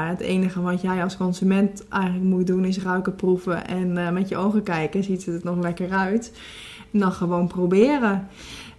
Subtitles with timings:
[0.00, 4.28] Het enige wat jij als consument eigenlijk moet doen is ruiken, proeven en uh, met
[4.28, 5.04] je ogen kijken.
[5.04, 6.32] Ziet het er nog lekker uit?
[6.92, 8.28] En dan gewoon proberen.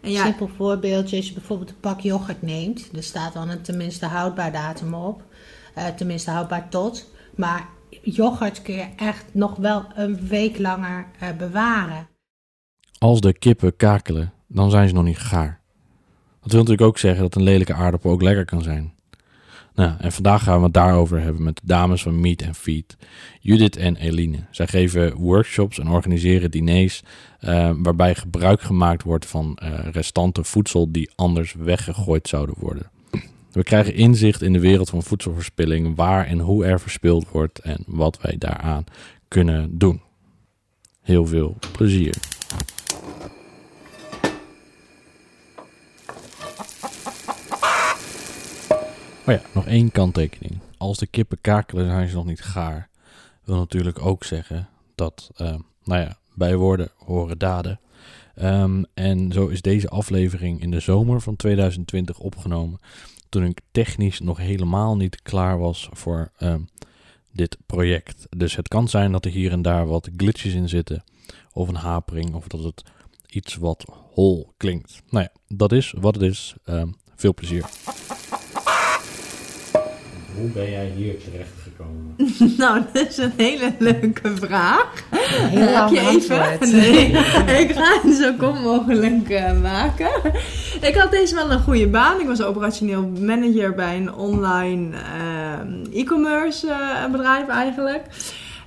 [0.02, 3.62] Een ja, simpel voorbeeldje, als je bijvoorbeeld een pak yoghurt neemt, er staat dan een
[3.62, 5.24] tenminste houdbaar datum op.
[5.78, 7.12] Uh, tenminste houdbaar tot.
[7.36, 7.68] Maar
[8.02, 12.08] yoghurt kun je echt nog wel een week langer uh, bewaren.
[12.98, 15.62] Als de kippen kakelen, dan zijn ze nog niet gaar.
[16.42, 18.93] Dat wil natuurlijk ook zeggen dat een lelijke aardappel ook lekker kan zijn.
[19.76, 22.98] Nou, en vandaag gaan we het daarover hebben met de dames van Meat and Feed,
[23.40, 24.38] Judith en Eline.
[24.52, 27.04] Zij geven workshops en organiseren diners
[27.42, 32.92] uh, waarbij gebruik gemaakt wordt van uh, restanten voedsel die anders weggegooid zouden worden.
[33.52, 37.84] We krijgen inzicht in de wereld van voedselverspilling, waar en hoe er verspild wordt en
[37.88, 38.84] wat wij daaraan
[39.28, 40.02] kunnen doen.
[41.02, 42.16] Heel veel plezier.
[49.26, 50.60] Oh ja, nog één kanttekening.
[50.78, 52.90] Als de kippen kakelen, zijn ze nog niet gaar.
[53.44, 57.80] Wil natuurlijk ook zeggen dat, uh, nou ja, bij woorden horen daden.
[58.42, 62.80] Um, en zo is deze aflevering in de zomer van 2020 opgenomen.
[63.30, 66.68] Toen ik technisch nog helemaal niet klaar was voor um,
[67.32, 68.28] dit project.
[68.38, 71.04] Dus het kan zijn dat er hier en daar wat glitches in zitten.
[71.54, 72.34] Of een hapering.
[72.34, 72.84] Of dat het
[73.30, 75.02] iets wat hol klinkt.
[75.10, 76.56] Nou ja, dat is wat het is.
[77.16, 77.66] Veel plezier.
[80.38, 82.16] Hoe ben jij hier terecht gekomen?
[82.58, 85.04] nou, dat is een hele leuke vraag.
[85.12, 86.72] Heel lang je even?
[87.46, 90.10] Nee, ik ga het zo kort mogelijk uh, maken.
[90.82, 92.20] Ik had deze wel een goede baan.
[92.20, 98.06] Ik was operationeel manager bij een online uh, e-commerce uh, bedrijf eigenlijk.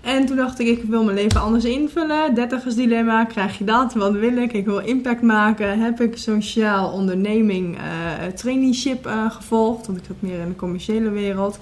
[0.06, 2.34] En toen dacht ik, ik wil mijn leven anders invullen.
[2.34, 3.94] Dertigers dilemma, krijg je dat?
[3.94, 4.52] Wat wil ik?
[4.52, 5.80] Ik wil impact maken.
[5.80, 9.86] Heb ik sociaal onderneming uh, traineeship uh, gevolgd.
[9.86, 11.58] Want ik zat meer in de commerciële wereld.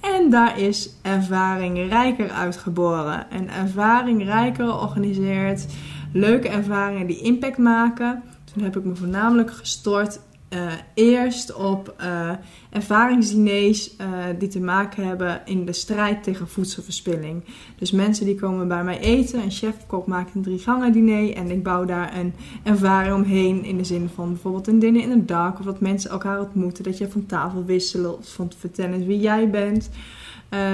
[0.00, 3.30] En daar is Ervaring Rijker uitgeboren.
[3.30, 5.66] En Ervaring Rijker organiseert
[6.12, 8.22] leuke ervaringen die impact maken.
[8.54, 12.30] Toen heb ik me voornamelijk gestort uh, eerst op uh,
[12.70, 14.06] ervaringsdiners uh,
[14.38, 17.44] die te maken hebben in de strijd tegen voedselverspilling.
[17.78, 21.50] Dus mensen die komen bij mij eten, een chef-kok maakt een drie gangen diner en
[21.50, 25.26] ik bouw daar een ervaring omheen in de zin van bijvoorbeeld een dinner in een
[25.26, 29.06] dak of dat mensen elkaar ontmoeten, dat je van tafel wisselt of van te vertellen
[29.06, 29.90] wie jij bent.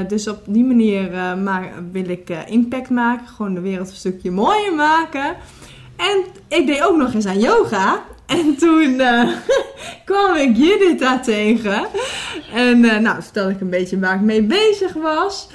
[0.09, 4.75] dus op die manier maar wil ik impact maken, gewoon de wereld een stukje mooier
[4.75, 5.37] maken.
[6.01, 6.25] En
[6.59, 8.03] ik deed ook nog eens aan yoga.
[8.27, 9.29] En toen uh,
[10.05, 11.87] kwam ik Judith daar tegen.
[12.53, 15.49] En uh, nou, vertelde ik een beetje waar ik mee bezig was.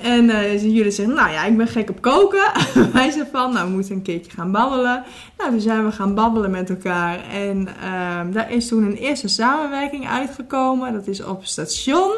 [0.00, 2.52] En uh, jullie zeggen, nou ja, ik ben gek op koken.
[2.92, 5.04] Wij zeggen van, nou, we moeten een keertje gaan babbelen.
[5.38, 7.24] Nou, toen zijn we gaan babbelen met elkaar.
[7.30, 10.92] En uh, daar is toen een eerste samenwerking uitgekomen.
[10.92, 12.12] Dat is op station.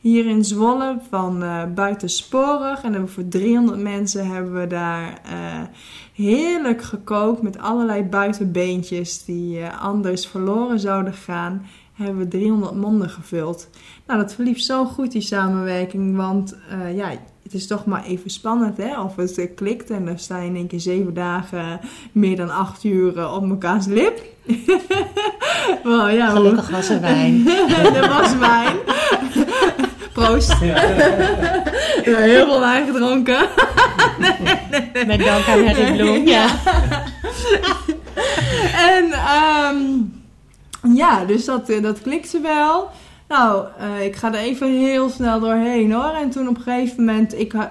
[0.00, 1.44] Hier in Zwolle van
[1.74, 2.82] buitensporig.
[2.82, 5.20] En hebben voor 300 mensen hebben we daar
[6.20, 11.66] heerlijk gekookt met allerlei buitenbeentjes die uh, anders verloren zouden gaan.
[11.92, 13.68] Hebben we 300 monden gevuld.
[14.06, 17.10] Nou, dat verliep zo goed die samenwerking, want uh, ja,
[17.42, 19.90] het is toch maar even spannend hè, of het uh, klikt.
[19.90, 21.80] En dan sta je in één keer zeven dagen,
[22.12, 24.22] meer dan acht uur op mekaars lip.
[25.84, 27.48] wow, ja, Gelukkig was er wijn.
[28.00, 28.76] er was wijn.
[30.24, 30.60] Proost.
[30.60, 30.82] Ja.
[32.10, 33.38] ja, heel veel wijn gedronken.
[35.06, 36.26] Met dank aan Harry Bloem.
[36.26, 36.48] Ja.
[38.94, 39.04] en
[39.74, 40.12] um,
[40.94, 42.90] ja, dus dat, eh, dat klikte wel.
[43.28, 46.14] Nou, uh, ik ga er even heel snel doorheen hoor.
[46.14, 47.62] En toen op een gegeven moment, ik, uh,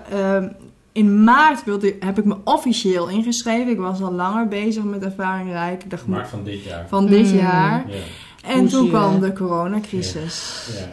[0.91, 3.71] in maart wilde, heb ik me officieel ingeschreven.
[3.71, 5.83] Ik was al langer bezig met ervaring rijk.
[6.07, 6.85] maart van dit jaar.
[6.87, 7.37] Van dit mm.
[7.37, 7.85] jaar.
[7.87, 7.95] Ja.
[8.43, 10.67] En toen kwam de coronacrisis.
[10.73, 10.79] Ja.
[10.79, 10.87] Ja.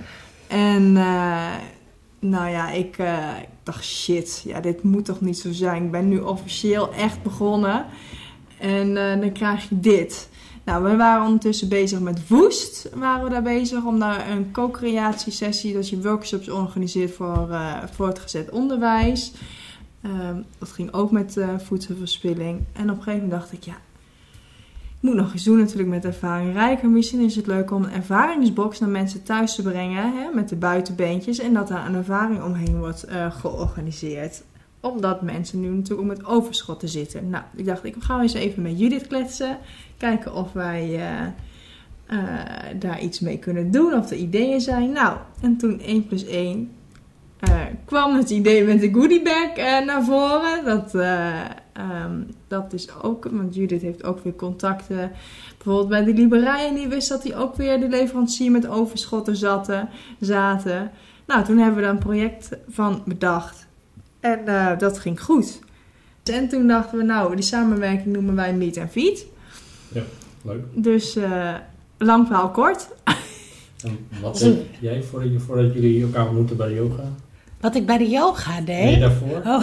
[0.48, 1.54] En uh,
[2.18, 5.84] nou ja, ik, uh, ik, dacht shit, ja, dit moet toch niet zo zijn.
[5.84, 7.86] Ik ben nu officieel echt begonnen.
[8.58, 10.28] En uh, dan krijg je dit.
[10.64, 12.90] Nou, we waren ondertussen bezig met Woest.
[12.94, 17.48] Waren we daar bezig om daar een co-creatiesessie, dat je workshops organiseert voor
[17.92, 19.32] voortgezet onderwijs.
[20.02, 22.64] Ehm, dat ging ook met voedselverspilling.
[22.72, 23.76] En op een gegeven moment dacht ik, ja,
[25.00, 26.88] moet nog eens doen natuurlijk met ervaring rijker.
[26.88, 30.56] Misschien is het leuk om een ervaringsbox naar mensen thuis te brengen hè, met de
[30.56, 31.38] buitenbeentjes.
[31.38, 34.42] En dat daar een ervaring omheen wordt uh, georganiseerd.
[34.80, 37.30] Omdat mensen nu natuurlijk ook met overschotten zitten.
[37.30, 39.58] Nou, ik dacht, ik ga eens even met Judith kletsen.
[39.96, 42.40] Kijken of wij uh, uh,
[42.78, 43.94] daar iets mee kunnen doen.
[43.94, 44.92] Of er ideeën zijn.
[44.92, 46.70] Nou, en toen 1 plus 1
[47.84, 50.64] kwam het idee met de goodiebag naar voren.
[50.64, 50.94] Dat
[51.80, 55.12] Um, dat is ook, want Judith heeft ook weer contacten.
[55.56, 59.36] Bijvoorbeeld bij de Liberij en die wist dat hij ook weer de leverancier met overschotten
[59.36, 59.88] zaten.
[60.20, 60.90] zaten.
[61.26, 63.66] Nou, toen hebben we daar een project van bedacht.
[64.20, 65.60] En eh, dat ging goed.
[66.24, 69.26] En toen dachten we, nou, die samenwerking noemen wij Meet and Feed.
[69.92, 70.02] Ja,
[70.42, 70.64] leuk.
[70.74, 71.54] Dus uh,
[71.98, 72.88] lang verhaal kort.
[73.84, 77.12] En wat deed jij voordat, voordat jullie elkaar ontmoetten bij yoga?
[77.66, 78.84] Wat ik bij de yoga deed?
[78.84, 79.40] Nee, daarvoor?
[79.44, 79.62] Oh.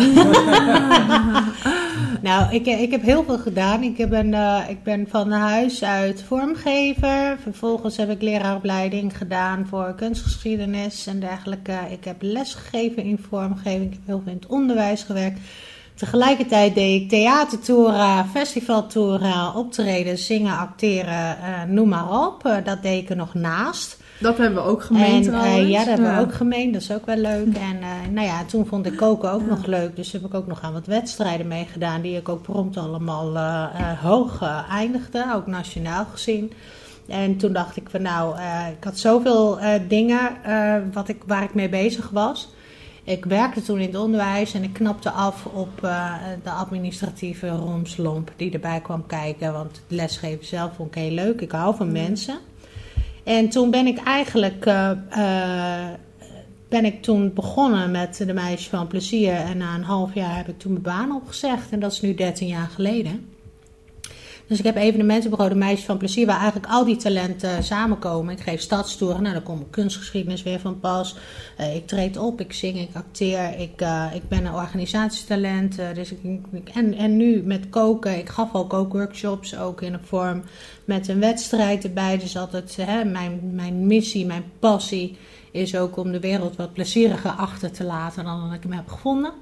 [2.30, 3.84] nou, ik, ik heb heel veel gedaan.
[3.84, 7.38] Ik ben, uh, ik ben van huis uit vormgever.
[7.42, 11.78] Vervolgens heb ik leraaropleiding gedaan voor kunstgeschiedenis en dergelijke.
[11.90, 13.86] Ik heb lesgegeven in vormgeving.
[13.86, 15.40] Ik heb heel veel in het onderwijs gewerkt.
[15.95, 22.45] Tegelijkertijd deed ik theatertoeren, festivaltoeren, optreden, zingen, acteren, uh, noem maar op.
[22.45, 24.01] Uh, dat deed ik er nog naast.
[24.19, 26.74] Dat hebben we ook gemeend en, uh, Ja, dat hebben we ook gemeend.
[26.74, 27.57] Dat is ook wel leuk.
[27.57, 27.80] En
[28.13, 29.95] nou ja, toen vond ik koken ook nog leuk.
[29.95, 32.01] Dus heb ik ook nog aan wat wedstrijden meegedaan.
[32.01, 33.38] Die ik ook prompt allemaal
[34.01, 35.25] hoog eindigde.
[35.36, 36.51] Ook nationaal gezien.
[37.07, 38.36] En toen dacht ik van nou,
[38.78, 40.19] ik had zoveel dingen
[40.94, 42.50] wat ik, waar ik mee bezig was.
[43.04, 46.14] Ik werkte toen in het onderwijs en ik knapte af op uh,
[46.44, 49.54] de administratieve romslomp die erbij kwam kijken.
[49.54, 51.42] Want het lesgeven zelf vond ik heel leuk.
[51.42, 52.38] Ik hou van mensen.
[53.24, 55.88] En toen ben ik eigenlijk uh, uh,
[56.70, 59.34] ben ik toen begonnen met de meisjes van plezier.
[59.34, 61.72] En na een half jaar heb ik toen mijn baan opgezegd.
[61.72, 63.32] En dat is nu 13 jaar geleden.
[64.54, 68.34] Dus ik heb evenementenbureau De Meisjes van Plezier, waar eigenlijk al die talenten samenkomen.
[68.34, 71.16] Ik geef stadstoeren, nou dan komt kunstgeschiedenis weer van pas.
[71.60, 75.76] Uh, ik treed op, ik zing, ik acteer, ik, uh, ik ben een organisatietalent.
[75.94, 76.20] Dus ik,
[76.74, 80.44] en, en nu met koken, ik gaf ook kookworkshops, ook in een vorm
[80.86, 82.18] met een wedstrijd erbij.
[82.18, 85.18] Dus altijd hè, mijn, mijn missie, mijn passie
[85.52, 88.88] is ook om de wereld wat plezieriger achter te laten dan dat ik hem heb
[88.88, 89.34] gevonden.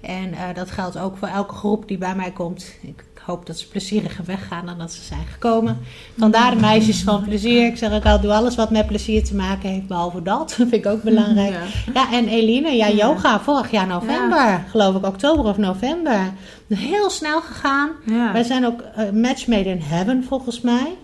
[0.00, 2.74] En dat geldt ook voor elke groep die bij mij komt.
[2.82, 5.78] Ik hoop dat ze plezieriger weggaan dan dat ze zijn gekomen.
[6.18, 7.66] Vandaar de meisjes van plezier.
[7.66, 10.36] Ik zeg ook al, doe alles wat met plezier te maken heeft, behalve dat.
[10.48, 11.54] Dat vind ik ook belangrijk.
[11.94, 16.32] Ja, en Eline, ja, yoga vorig jaar november, geloof ik, oktober of november.
[16.68, 17.90] Heel snel gegaan.
[18.32, 20.96] Wij zijn ook uh, match made in heaven, volgens mij.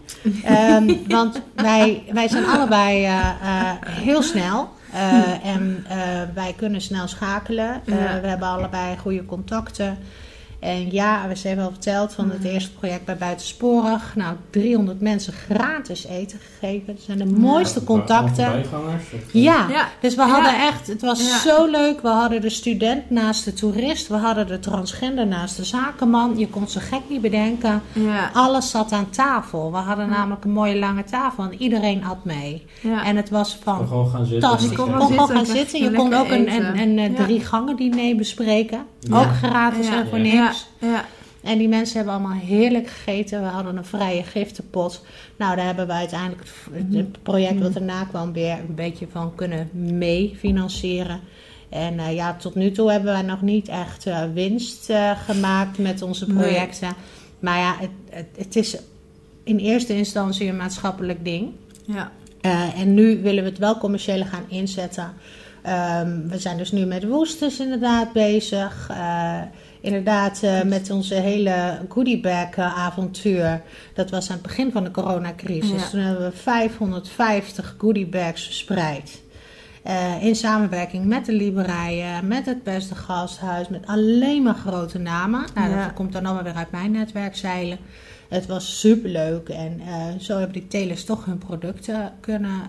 [0.78, 4.68] um, want wij, wij zijn allebei uh, uh, heel snel.
[5.42, 5.86] En
[6.34, 7.80] wij kunnen snel schakelen.
[7.84, 7.94] We
[8.28, 9.98] hebben allebei goede contacten.
[10.64, 14.14] En ja, we hebben wel verteld van het eerste project bij Buitensporig.
[14.16, 16.94] Nou, 300 mensen gratis eten gegeven.
[16.94, 18.64] Dat zijn de mooiste ja, contacten.
[19.32, 19.66] Ja.
[19.68, 22.00] ja, dus we hadden echt, het was zo leuk.
[22.00, 24.08] We hadden de student naast de toerist.
[24.08, 26.38] We hadden de transgender naast de zakenman.
[26.38, 27.82] Je kon ze gek niet bedenken.
[28.32, 29.72] Alles zat aan tafel.
[29.72, 32.66] We hadden namelijk een mooie lange tafel en iedereen at mee.
[33.04, 34.60] En het was van gewoon gaan zitten.
[34.60, 35.82] Je kon gewoon gaan zitten.
[35.82, 38.86] Je kon ook een, een, een, een drie gangen diner bespreken.
[39.10, 40.53] Ook gratis en voor niks.
[40.78, 41.04] Ja.
[41.44, 43.40] En die mensen hebben allemaal heerlijk gegeten.
[43.40, 45.04] We hadden een vrije giftenpot.
[45.36, 46.42] Nou, daar hebben we uiteindelijk
[46.90, 49.68] het project wat erna kwam weer een beetje van kunnen
[49.98, 51.20] meefinancieren.
[51.68, 55.78] En uh, ja, tot nu toe hebben wij nog niet echt uh, winst uh, gemaakt
[55.78, 56.88] met onze projecten.
[56.88, 56.96] Nee.
[57.38, 58.76] Maar ja, het, het, het, is
[59.42, 61.52] in eerste instantie een maatschappelijk ding.
[61.86, 62.12] Ja.
[62.76, 65.12] en nu willen we het wel commerciële gaan inzetten.
[66.02, 68.90] Um, we zijn dus nu met Woesters inderdaad bezig
[69.84, 73.62] inderdaad uh, met onze hele goodiebag uh, avontuur.
[73.94, 75.82] Dat was aan het begin van de coronacrisis.
[75.82, 75.88] Ja.
[75.88, 79.22] Toen hebben we 550 goodiebags verspreid.
[79.86, 85.44] Uh, in samenwerking met de Liberijen, met het Beste Gasthuis, met alleen maar grote namen.
[85.54, 85.84] Nou, ja.
[85.84, 87.78] dat komt dan allemaal weer uit mijn netwerk zeilen.
[88.28, 89.80] Het was superleuk en
[90.20, 92.60] zo hebben die telers toch hun producten kunnen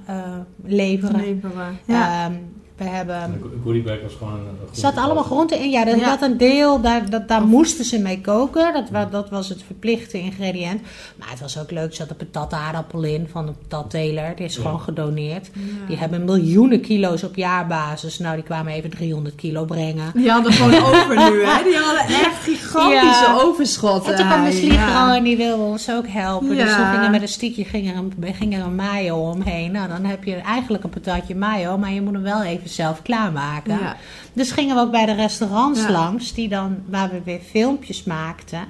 [0.64, 1.20] leveren.
[1.20, 1.80] leveren.
[1.86, 2.26] Ja.
[2.26, 3.40] Um, we hebben...
[3.42, 4.34] De goodiebag was gewoon...
[4.34, 5.70] Een zat allemaal groenten in.
[5.70, 6.22] Ja, er ja.
[6.22, 8.86] een deel, daar, dat, daar moesten ze mee koken.
[8.92, 10.82] Dat, dat was het verplichte ingrediënt.
[11.16, 11.90] Maar het was ook leuk.
[11.90, 14.36] Er zat een patat aardappel in van de patatteler.
[14.36, 14.62] Die is ja.
[14.62, 15.50] gewoon gedoneerd.
[15.54, 15.62] Ja.
[15.88, 18.20] Die hebben miljoenen kilo's op jaarbasis.
[18.20, 20.12] Nou, die kwamen even 300 kilo brengen.
[20.14, 21.64] Die hadden gewoon over nu, hè?
[21.64, 24.12] Die hadden echt gigantische overschotten.
[24.12, 26.50] En toen kwam de vrouw en die wilde ons ook helpen.
[26.50, 29.72] Dus toen ging er met een stiekje ging er een, ging er een mayo omheen.
[29.72, 31.78] Nou, dan heb je eigenlijk een patatje mayo.
[31.78, 33.80] Maar je moet hem wel even zelf klaarmaken.
[33.80, 33.98] Ja.
[34.34, 35.92] Dus gingen we ook bij de restaurants ja.
[35.92, 38.66] langs, die dan, waar we weer filmpjes maakten.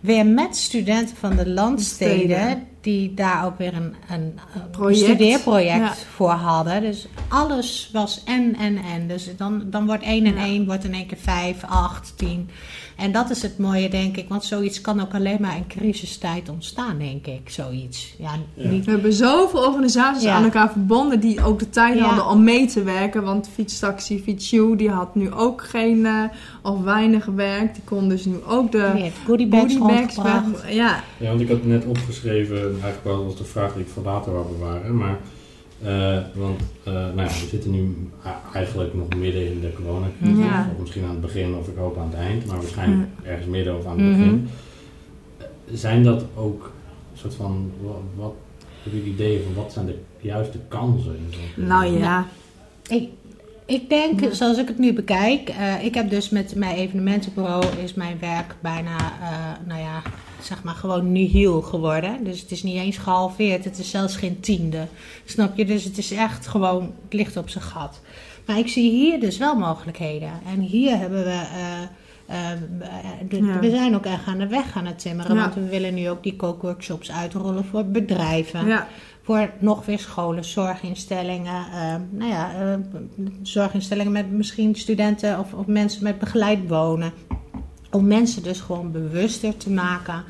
[0.00, 4.38] Weer met studenten van de landsteden, die daar ook weer een, een,
[4.80, 5.94] een studeerproject ja.
[5.94, 6.80] voor hadden.
[6.80, 9.08] Dus alles was en, en, en.
[9.08, 12.50] Dus dan, dan wordt 1 en 1 wordt in één keer 5, 8, 10.
[12.98, 14.28] En dat is het mooie, denk ik.
[14.28, 17.40] Want zoiets kan ook alleen maar in crisistijd ontstaan, denk ik.
[17.50, 18.14] Zoiets.
[18.18, 18.84] Ja, niet...
[18.84, 20.34] We hebben zoveel organisaties ja.
[20.34, 22.04] aan elkaar verbonden die ook de tijd ja.
[22.04, 23.22] hadden om mee te werken.
[23.22, 26.22] Want Fietstaxi, Fietsu, die had nu ook geen uh,
[26.62, 27.74] of weinig gewerkt.
[27.74, 31.02] Die kon dus nu ook de nee, goodiebags goodie Ja.
[31.16, 34.32] ja, want ik had net opgeschreven, eigenlijk wel was de vraag die ik voor later
[34.32, 34.96] wou bewaren.
[34.96, 35.18] Maar
[35.84, 38.10] Uh, want uh, nou ja, we zitten nu
[38.52, 40.44] eigenlijk nog midden in de coronacrisis.
[40.44, 40.70] Ja.
[40.72, 42.46] Of misschien aan het begin of ik hoop aan het eind.
[42.46, 44.32] Maar waarschijnlijk ergens midden of aan het begin.
[44.32, 44.48] Mm
[45.38, 45.76] -hmm.
[45.76, 46.72] Zijn dat ook
[47.14, 47.70] soort van...
[47.80, 48.34] Wat, wat
[48.82, 51.18] heb je idee van wat zijn de juiste kansen?
[51.54, 52.26] Nou ja.
[52.88, 53.08] Ik,
[53.66, 57.94] ik denk, zoals ik het nu bekijk, uh, ik heb dus met mijn evenementenbureau is
[57.94, 60.02] mijn werk bijna, uh, nou ja,
[60.40, 62.24] zeg maar gewoon nihil geworden.
[62.24, 64.86] Dus het is niet eens gehalveerd, het is zelfs geen tiende.
[65.24, 65.64] Snap je?
[65.64, 68.00] Dus het is echt gewoon, het ligt op zijn gat.
[68.46, 70.32] Maar ik zie hier dus wel mogelijkheden.
[70.46, 71.42] En hier hebben we,
[72.30, 72.34] uh,
[73.28, 73.58] de, ja.
[73.58, 75.34] we zijn ook echt aan de weg aan het timmeren.
[75.34, 75.40] Ja.
[75.40, 78.66] Want we willen nu ook die kookworkshops uitrollen voor bedrijven.
[78.66, 78.88] Ja
[79.28, 82.50] voor nog weer scholen, zorginstellingen, uh, nou ja,
[83.42, 87.12] zorginstellingen met misschien studenten of, of, mensen met begeleid wonen.
[87.90, 90.24] Om mensen dus gewoon bewuster te maken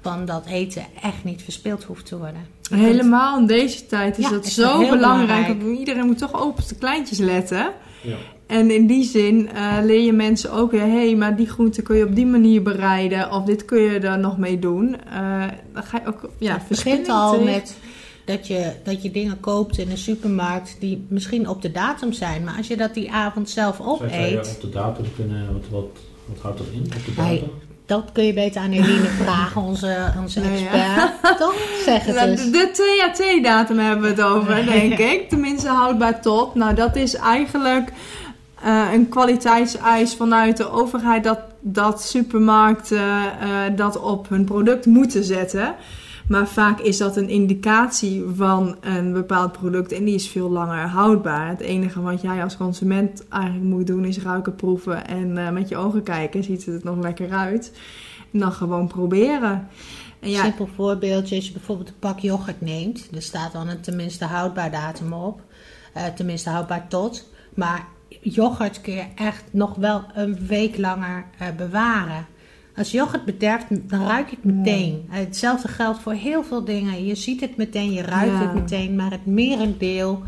[0.00, 2.46] van dat eten echt niet verspild hoeft te worden.
[2.70, 5.46] Helemaal in deze tijd is ja, dat is zo belangrijk.
[5.46, 5.78] belangrijk.
[5.78, 7.72] Iedereen moet toch op de kleintjes letten.
[8.02, 8.16] Ja.
[8.46, 11.82] En in die zin uh, leer je mensen ook weer, hé, hey, maar die groente
[11.82, 14.96] kun je op die manier bereiden, of dit kun je er nog mee doen.
[15.72, 17.76] dan ga je ook, ja, het begint al met
[18.24, 22.44] dat je, dat je dingen koopt in een supermarkt die misschien op de datum zijn.
[22.44, 24.10] Maar als je dat die avond zelf opeet...
[24.10, 25.52] Zou je op de datum kunnen...
[25.52, 27.42] Wat, wat, wat houdt dat in op de
[27.88, 31.38] dat kun je beter aan Eline vragen, onze, onze expert.
[31.38, 31.54] Toch?
[31.84, 32.50] Zeg het eens.
[32.50, 35.28] De THT-datum hebben we het over, denk ik.
[35.28, 36.54] Tenminste, houdbaar tot.
[36.54, 37.92] Nou, dat is eigenlijk...
[38.64, 45.24] Uh, een kwaliteitseis vanuit de overheid dat, dat supermarkten uh, dat op hun product moeten
[45.24, 45.74] zetten.
[46.28, 50.88] Maar vaak is dat een indicatie van een bepaald product en die is veel langer
[50.88, 51.48] houdbaar.
[51.48, 55.68] Het enige wat jij als consument eigenlijk moet doen is ruiken, proeven en uh, met
[55.68, 56.44] je ogen kijken.
[56.44, 57.72] Ziet het er nog lekker uit?
[58.32, 59.68] En dan gewoon proberen.
[60.20, 64.24] Een simpel voorbeeldje, als je bijvoorbeeld een pak yoghurt neemt, er staat dan een tenminste
[64.24, 65.40] houdbaar datum op.
[65.96, 67.28] Uh, tenminste houdbaar tot.
[67.54, 67.86] Maar
[68.20, 72.26] yoghurt kun je echt nog wel een week langer uh, bewaren.
[72.78, 75.06] Als yoghurt bederft, dan ruik ik meteen.
[75.08, 77.04] Hetzelfde geldt voor heel veel dingen.
[77.04, 78.96] Je ziet het meteen, je ruikt het meteen.
[78.96, 80.22] Maar het merendeel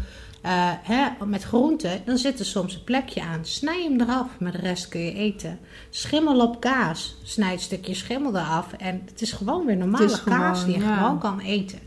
[0.45, 0.51] uh,
[0.83, 3.45] hè, met groenten, dan zit er soms een plekje aan.
[3.45, 5.59] Snij hem eraf, maar de rest kun je eten.
[5.91, 7.17] Schimmel op kaas.
[7.23, 8.73] Snijd een stukje schimmel eraf.
[8.73, 11.79] En het is gewoon weer normale kaas die je gewoon kan eten.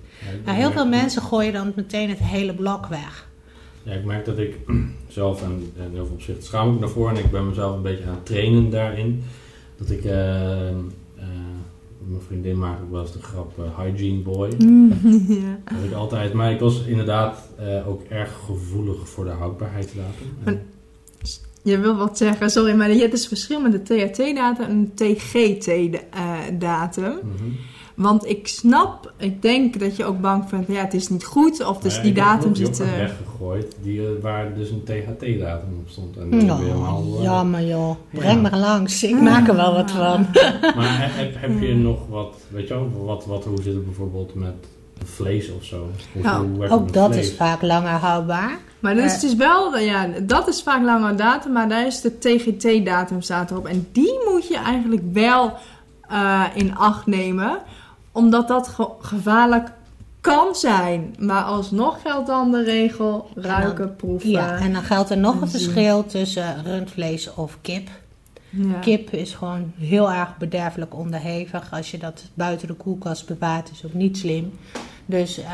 [0.45, 3.29] nou, heel veel mensen gooien dan meteen het hele blok weg.
[3.83, 4.57] Ja, ik merk dat ik
[5.07, 8.03] zelf, en, en heel veel opzichten schaam ik daarvoor, en ik ben mezelf een beetje
[8.03, 9.23] aan het trainen daarin
[9.87, 10.73] dat ik, uh, uh,
[12.05, 14.49] mijn vriendin maakt ook wel eens de grap uh, hygiene boy.
[15.41, 15.59] ja.
[15.75, 17.49] Dat ik altijd, maar ik was inderdaad
[17.87, 20.61] ook erg gevoelig voor de houdbaarheidsdatum.
[21.63, 25.15] Je wil wat zeggen, sorry, maar je hebt dus verschil met de THT-datum en de
[25.15, 25.99] TGT-datum.
[27.23, 27.57] Mm
[27.95, 31.65] want ik snap, ik denk dat je ook bang bent, ja, het is niet goed
[31.65, 32.79] of dus die datum zit...
[32.79, 36.17] Ik heb weggegooid die, uh, waar dus een THT-datum op stond.
[36.17, 38.49] En no, helemaal, uh, jammer joh, breng ja.
[38.49, 40.25] maar langs, ik maak er wel wat van.
[40.77, 44.35] maar heb, heb je nog wat, weet je wel, wat, wat, hoe zit het bijvoorbeeld
[44.35, 44.55] met
[45.03, 45.87] vlees of zo?
[46.11, 47.29] Nou, hoe ook dat vlees?
[47.29, 48.59] is vaak langer houdbaar.
[48.79, 52.17] Maar dus het is wel, ja, dat is vaak langer datum, maar daar is de
[52.17, 53.65] TGT-datum staat erop.
[53.65, 55.53] En die moet je eigenlijk wel
[56.11, 57.57] uh, in acht nemen
[58.13, 59.71] omdat dat ge gevaarlijk
[60.21, 61.15] kan zijn.
[61.19, 64.29] Maar alsnog geldt dan de regel ruiken, proeven.
[64.29, 67.89] Ja, en dan geldt er nog een verschil tussen rundvlees of kip.
[68.49, 68.79] Ja.
[68.79, 71.71] Kip is gewoon heel erg bederfelijk onderhevig.
[71.71, 74.53] Als je dat buiten de koelkast bewaart, is ook niet slim.
[75.05, 75.45] Dus, uh,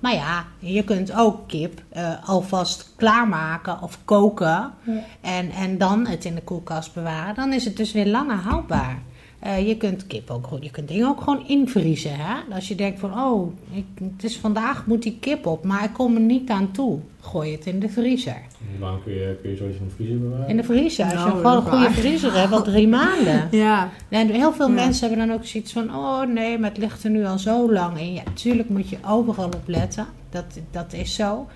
[0.00, 4.72] maar ja, je kunt ook kip uh, alvast klaarmaken of koken.
[4.82, 5.04] Ja.
[5.20, 7.34] En, en dan het in de koelkast bewaren.
[7.34, 9.02] Dan is het dus weer langer houdbaar.
[9.44, 12.10] Uh, je kunt kip ook je kunt dingen ook gewoon invriezen.
[12.14, 12.54] Hè?
[12.54, 15.92] Als je denkt van, oh, ik, het is vandaag moet die kip op, maar ik
[15.92, 16.98] kom er niet aan toe.
[17.20, 18.42] Gooi het in de vriezer.
[18.70, 20.48] Hoe lang kun je, kun je zoiets in de vriezer bewaren?
[20.48, 21.04] In de vriezer.
[21.04, 23.48] Als je nou, gewoon een goede vriezer hebt, wel drie maanden.
[23.50, 23.90] Ja.
[24.08, 27.10] En heel veel mensen hebben dan ook zoiets van, oh nee, maar het ligt er
[27.10, 28.12] nu al zo lang in.
[28.12, 30.06] Ja, natuurlijk moet je overal op letten.
[30.30, 31.46] Dat, dat is zo.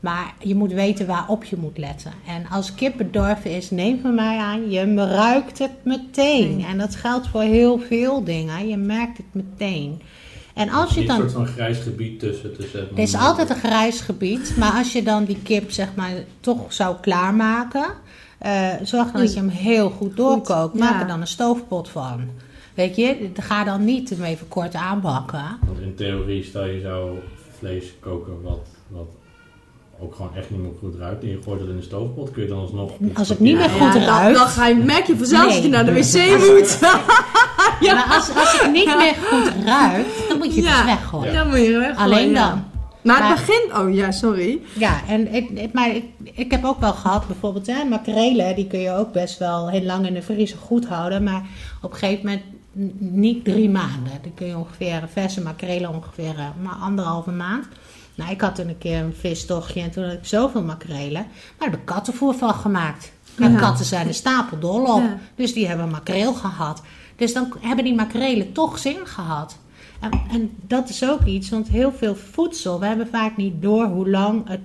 [0.00, 2.12] Maar je moet weten waarop je moet letten.
[2.26, 6.64] En als kip bedorven is, neem van mij aan, je ruikt het meteen.
[6.64, 8.68] En dat geldt voor heel veel dingen.
[8.68, 10.02] Je merkt het meteen.
[10.54, 11.20] En als je dan.
[11.20, 12.96] Een soort van grijs gebied tussen zetten.
[12.96, 14.56] Er is altijd een grijs gebied.
[14.56, 17.86] Maar als je dan die kip, zeg maar, toch zou klaarmaken.
[18.46, 20.78] Uh, zorg dan dat je hem heel goed doorkookt.
[20.78, 22.28] Maak er dan een stoofpot van.
[22.74, 25.58] Weet je, ga dan niet hem even kort aanbakken.
[25.66, 27.18] Want in theorie, stel je zou
[27.58, 29.08] vlees koken wat, wat
[30.02, 32.42] ook gewoon echt niet meer goed ruikt en je gooit het in de stoofpot, kun
[32.42, 32.92] je dan alsnog...
[33.14, 34.04] Als het niet meer goed ruikt...
[34.04, 35.54] Dan, dan, ga je, merk je vanzelf nee.
[35.54, 36.78] dat je naar de wc moet.
[37.86, 37.94] ja.
[37.94, 41.34] Maar als, als het niet meer goed ruikt, dan moet je het dus weggooien.
[41.34, 41.96] Dan moet je weggooien.
[41.96, 42.64] Alleen dan.
[43.02, 43.78] Maar het begint...
[43.78, 44.60] Oh ja, sorry.
[44.72, 48.66] Ja, en ik, ik- maar ik, ik heb ook wel gehad, bijvoorbeeld hè, makrelen, die
[48.66, 51.22] kun je ook best wel heel lang in de vriezer goed houden.
[51.22, 51.42] Maar
[51.82, 52.42] op een gegeven moment
[52.98, 54.12] niet drie maanden.
[54.22, 57.66] Dan kun je ongeveer, verse makrelen ongeveer eh, maar anderhalve maand.
[58.14, 61.26] Nou, ik had toen een keer een vistochtje en toen had ik zoveel makrelen.
[61.58, 63.12] Maar ik kattenvoer van gemaakt.
[63.38, 63.58] En Ja.
[63.58, 65.02] katten zijn er stapeldol op.
[65.02, 65.18] Ja.
[65.34, 66.82] Dus die hebben makreel gehad.
[67.16, 69.58] Dus dan hebben die makrelen toch zin gehad.
[70.00, 73.84] En, en dat is ook iets, want heel veel voedsel, we hebben vaak niet door
[73.84, 74.60] hoe lang het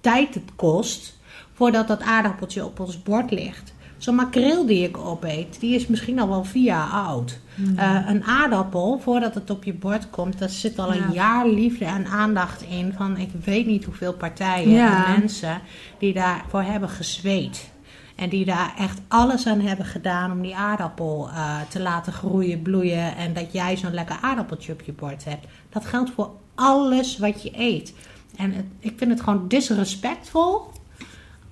[0.00, 1.18] tijd het kost
[1.54, 3.72] voordat dat aardappeltje op ons bord ligt.
[4.00, 7.38] Zo'n makreel die ik opeet, die is misschien al wel vier jaar oud.
[7.76, 11.12] Eh, een aardappel, voordat het op je bord komt, daar zit al een Ja.
[11.12, 15.06] jaar liefde en aandacht in van ik weet niet hoeveel partijen Ja.
[15.06, 15.60] en mensen
[15.98, 17.70] die daarvoor hebben gezweet.
[18.16, 22.62] En die daar echt alles aan hebben gedaan om die aardappel eh, te laten groeien,
[22.62, 23.16] bloeien.
[23.16, 25.46] En dat jij zo'n lekker aardappeltje op je bord hebt.
[25.68, 27.94] Dat geldt voor alles wat je eet.
[28.36, 30.70] En het- ik vind het gewoon disrespectvol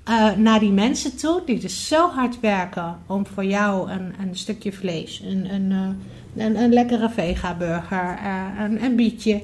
[0.08, 1.42] eh, naar die mensen toe.
[1.46, 6.44] Die dus zo hard werken om voor jou een, een stukje vlees, een, een, eh,
[6.44, 9.42] een, een lekkere vegaburger, eh een, een bietje.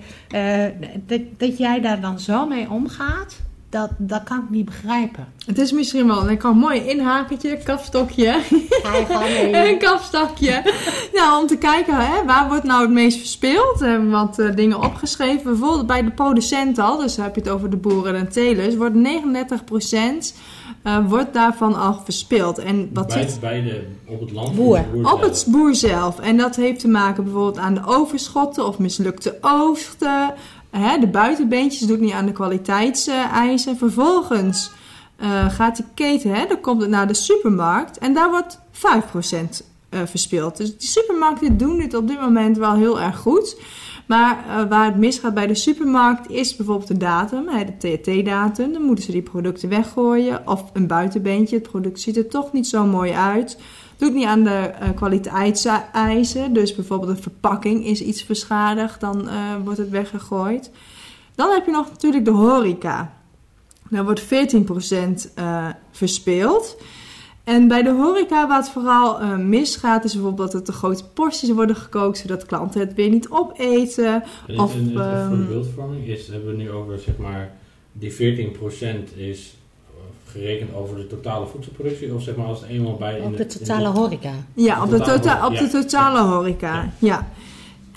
[1.07, 3.43] dat, dat jij daar dan zo mee omgaat.
[3.75, 5.27] Dat, dat kan ik niet begrijpen.
[5.47, 8.41] Het is misschien wel een mooi inhakertje, kapstokje.
[9.53, 10.63] Een kapstokje.
[11.13, 13.79] nou, om te kijken, hè, waar wordt nou het meest verspeeld?
[13.79, 15.43] We hebben wat eh, dingen opgeschreven.
[15.43, 18.97] Bijvoorbeeld bij de producenten al, dus heb je het over de boeren en telers, wordt
[18.97, 20.37] 39%
[20.83, 22.59] eh, wordt daarvan al verspeeld.
[22.59, 24.57] En wat bij, zit bij de, op het land.
[24.57, 24.85] Boer.
[24.93, 26.19] de op het boer zelf.
[26.21, 30.35] En dat heeft te maken bijvoorbeeld aan de overschotten of mislukte oogsten.
[30.77, 33.77] Hè, de buitenbeentjes doet niet aan de kwaliteitseisen.
[33.77, 34.71] Vervolgens
[35.17, 37.99] eh, gaat die keten, hè, dan komt het naar de supermarkt.
[37.99, 40.57] En daar wordt 5% eh verspeeld.
[40.57, 43.57] Dus die supermarkten doen dit op dit moment wel heel erg goed.
[44.07, 48.73] Maar eh, waar het misgaat bij de supermarkt is bijvoorbeeld de datum, hè, de THT-datum.
[48.73, 50.49] Dan moeten ze die producten weggooien.
[50.49, 53.59] Of een buitenbeentje, het product ziet er toch niet zo mooi uit.
[53.97, 56.53] Doet niet aan de eh, kwaliteitseisen.
[56.53, 60.71] Dus bijvoorbeeld de verpakking is iets beschadigd, dan eh, wordt het weggegooid.
[61.35, 63.13] Dan heb je nog natuurlijk de horeca.
[63.91, 64.27] Daar wordt 14%
[65.35, 66.77] eh verspeeld.
[67.45, 71.77] En bij de horeca, wat vooral misgaat, is bijvoorbeeld dat er te grote porties worden
[71.77, 74.23] gekookt, zodat klanten het weer niet opeten.
[74.47, 77.53] En Of, en- en voor de ehm, beeldvorming is, hebben we nu over, zeg maar,
[77.93, 79.57] die 14% is
[80.35, 82.15] gerekend over de totale voedselproductie?
[82.15, 83.19] Of zeg maar als het eenmaal bij...
[83.19, 84.33] in Op de totale horeca.
[84.55, 85.83] Ja, op de, Totale tota- horeca, op de ja.
[85.83, 86.93] totale horeca.
[86.99, 87.29] Ja.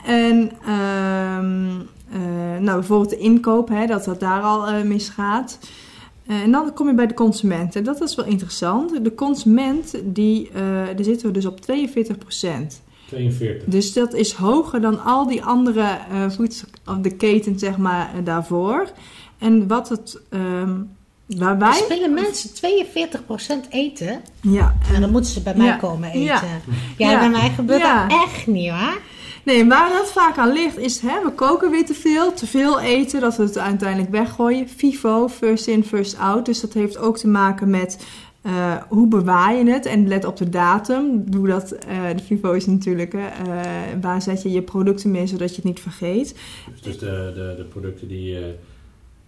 [0.05, 1.79] En ehm,
[2.11, 5.59] eh, nou, bijvoorbeeld de inkoop, hè, dat dat daar al eh, misgaat.
[6.27, 7.75] Eh, en dan kom je bij de consument.
[7.75, 9.03] En dat is wel interessant.
[9.03, 10.61] De consument, die, eh
[10.95, 13.67] daar zitten we dus op 42% 42.
[13.67, 18.11] Dus dat is hoger dan al die andere eh voedsel, of de keten, zeg maar,
[18.23, 18.91] daarvoor.
[19.37, 20.79] En wat het, ehm
[21.27, 21.85] waar wij...
[21.89, 22.49] Willen mensen
[23.65, 24.21] 42% eten?
[24.41, 25.75] Ja, En dan moeten ze bij mij Ja.
[25.75, 26.21] komen eten.
[26.21, 26.41] Ja.
[26.97, 27.19] Ja, Ja.
[27.19, 28.07] bij mij gebeurt Ja.
[28.07, 28.97] dat echt niet hoor.
[29.43, 32.79] Nee, waar dat vaak aan ligt is, hè, we koken weer te veel, te veel
[32.79, 34.69] eten, dat we het uiteindelijk weggooien.
[34.69, 36.45] FIFO, first in, first out.
[36.45, 38.05] Dus dat heeft ook te maken met
[38.41, 41.23] eh, hoe bewaar je het en let op de datum.
[41.31, 45.27] Doe dat, eh, de FIFO is natuurlijk, hè, eh, waar zet je je producten mee
[45.27, 46.35] zodat je het niet vergeet.
[46.81, 48.37] Dus de, de, de producten die...
[48.37, 48.45] eh,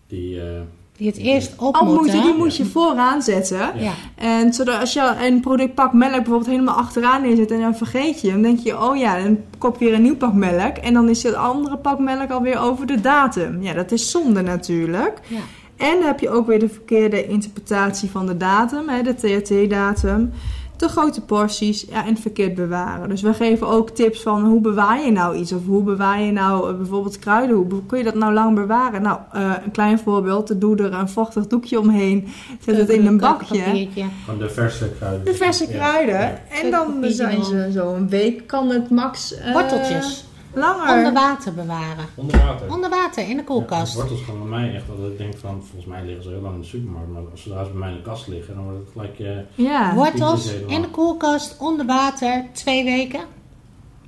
[0.08, 0.62] die eh,
[1.00, 3.72] Die het eerst op Al moet die moet je vooraan zetten.
[3.76, 3.94] Ja.
[4.16, 8.22] En zodat als je een product pak melk bijvoorbeeld helemaal achteraan neerzet en dan vergeet
[8.22, 10.78] je, dan denk je, oh ja, dan koop je weer een nieuw pak melk.
[10.78, 13.62] En dan is het andere pak melk alweer over de datum.
[13.62, 15.20] Ja, dat is zonde natuurlijk.
[15.28, 15.40] Ja.
[15.78, 20.32] En dan heb je ook weer de verkeerde interpretatie van de datum, hè, de THT-datum.
[20.80, 23.10] Te grote porties ja, en verkeerd bewaren.
[23.10, 25.52] Dus we geven ook tips van hoe bewaar je nou iets?
[25.52, 27.56] Of hoe bewaar je nou eh, bijvoorbeeld kruiden?
[27.56, 29.02] Hoe kun je dat nou lang bewaren?
[29.02, 30.62] Nou, eh, een klein voorbeeld.
[30.62, 32.28] Doe er een vochtig doekje omheen.
[32.60, 33.88] Zet het in een bakje.
[34.26, 35.26] Van de verse kruiden.
[35.26, 36.20] De verse kruiden.
[36.20, 36.40] Ja.
[36.64, 38.48] En dan zijn ze zo een week.
[38.48, 40.29] Kan het max eh, Worteltjes.
[40.60, 40.98] Langer.
[40.98, 42.06] Onder water bewaren.
[42.16, 42.72] Onder water.
[42.74, 43.94] Onder water in de Ja, koelkast.
[43.96, 46.56] wortels gaan bij mij echt, dat ik denk van, volgens mij liggen ze heel lang
[46.56, 48.80] in de supermarkt, maar als zodra ze bij mij in de kast liggen, dan wordt
[48.80, 49.20] het gelijk...
[49.20, 49.94] eh, Ja.
[49.94, 53.22] Wortels in de koelkast onder water twee weken.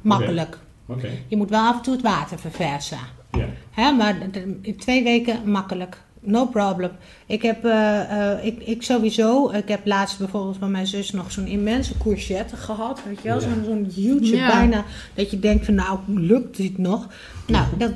[0.02, 0.58] Makkelijk.
[0.86, 2.98] Oké, Je moet wel af en toe het water verversen.
[3.32, 3.46] ja.
[3.72, 4.16] Hè, maar
[4.62, 6.02] in twee weken makkelijk.
[6.24, 6.92] No problem.
[7.26, 11.32] Ik heb, eh, eh, ik, ik sowieso, ik heb laatst bijvoorbeeld van mijn zus nog
[11.32, 13.02] zo'n immense courgette gehad.
[13.06, 14.48] Weet je wel, zo'n zo'n huge Ja.
[14.48, 14.86] bijna.
[15.14, 17.08] Dat je denkt van nou, lukt dit nog?
[17.48, 17.92] Nou, dat,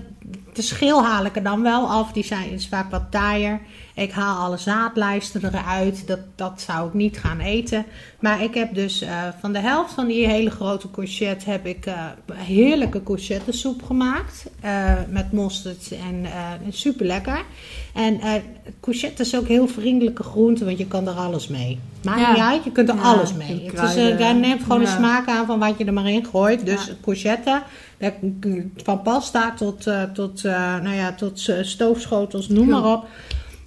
[0.53, 2.11] de schil haal ik er dan wel af.
[2.11, 3.59] Die zijn, is vaak wat taaier.
[3.95, 6.07] Ik haal alle zaadlijsten eruit.
[6.07, 7.85] Dat, dat zou ik niet gaan eten.
[8.19, 11.85] Maar ik heb dus uh, van de helft van die hele grote courgette heb ik
[11.85, 11.93] uh,
[12.33, 14.45] heerlijke courgettesoep gemaakt.
[14.65, 16.25] Uh, met mosterd en
[16.69, 17.43] super lekker.
[17.93, 18.19] En
[18.81, 21.79] courgette is ook heel vriendelijke groente, want je kan er alles mee.
[22.03, 22.31] Maakt ja.
[22.31, 23.71] niet uit, je kunt er ja, alles mee.
[23.73, 24.85] Het is, daar neemt gewoon ja.
[24.85, 26.65] de smaak aan van wat je er maar in gooit.
[26.65, 27.61] Dus courgette,
[28.75, 33.07] van pasta tot, tot, nou ja, tot stoofschotels, noem maar op.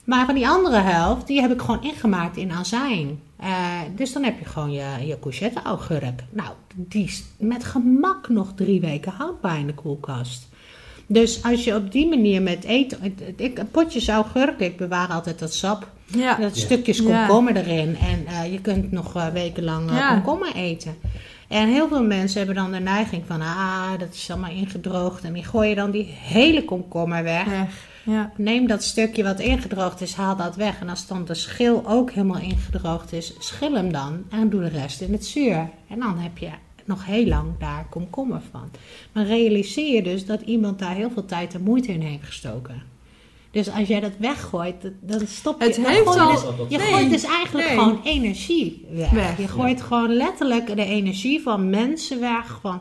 [0.09, 3.21] Maar van die andere helft, die heb ik gewoon ingemaakt in azijn.
[3.41, 6.25] Uh, dus dan heb je gewoon je, je courgette augurk.
[6.31, 10.49] Nou, die is met gemak nog drie weken houdbaar in de koelkast.
[11.07, 13.17] Dus als je op die manier met eten...
[13.37, 15.89] Ik, potjes augurk, ik bewaar altijd dat sap.
[16.05, 16.35] Ja.
[16.35, 17.97] Dat stukjes komkommer erin.
[17.97, 20.95] En uh, je kunt nog uh, wekenlang uh, komkommer eten.
[21.49, 23.41] En heel veel mensen hebben dan de neiging van...
[23.41, 25.25] Ah, dat is allemaal ingedroogd.
[25.25, 27.47] En die gooien dan die hele komkommer weg.
[28.09, 28.33] Ja.
[28.37, 30.81] Neem dat stukje wat ingedroogd is, haal dat weg.
[30.81, 34.69] En als dan de schil ook helemaal ingedroogd is, schil hem dan en doe de
[34.69, 35.69] rest in het zuur.
[35.89, 36.51] En dan heb je
[36.85, 38.71] nog heel lang daar komkommer van.
[39.13, 42.83] Maar realiseer je dus dat iemand daar heel veel tijd en moeite in heeft gestoken.
[43.51, 45.67] Dus als jij dat weggooit, dan stop je.
[45.67, 46.33] Het heeft al...
[46.33, 49.39] dus, je gooit dus eigenlijk gewoon energie weg.
[49.39, 52.59] Je gooit gewoon letterlijk de energie van mensen weg.
[52.61, 52.81] Van,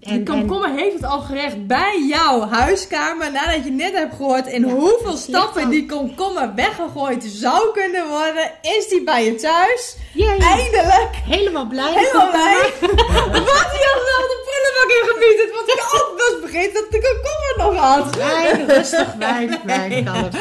[0.00, 3.32] en, die komkommer heeft het al gerecht bij jouw huiskamer.
[3.32, 8.52] Nadat je net hebt gehoord in hoeveel stappen die komkommer weggegooid zou kunnen worden.
[8.62, 9.96] Is die bij je thuis?
[10.38, 11.10] Eindelijk.
[11.24, 11.92] Helemaal blij.
[11.92, 12.72] Helemaal blij.
[13.32, 17.00] Wat hij al wel de prullenbak in gebied Want ik ook was vergeten dat de
[17.00, 18.16] komkommer nog had.
[18.16, 19.14] Nee, rustig.
[19.18, 20.36] Wijn, wijn kan het.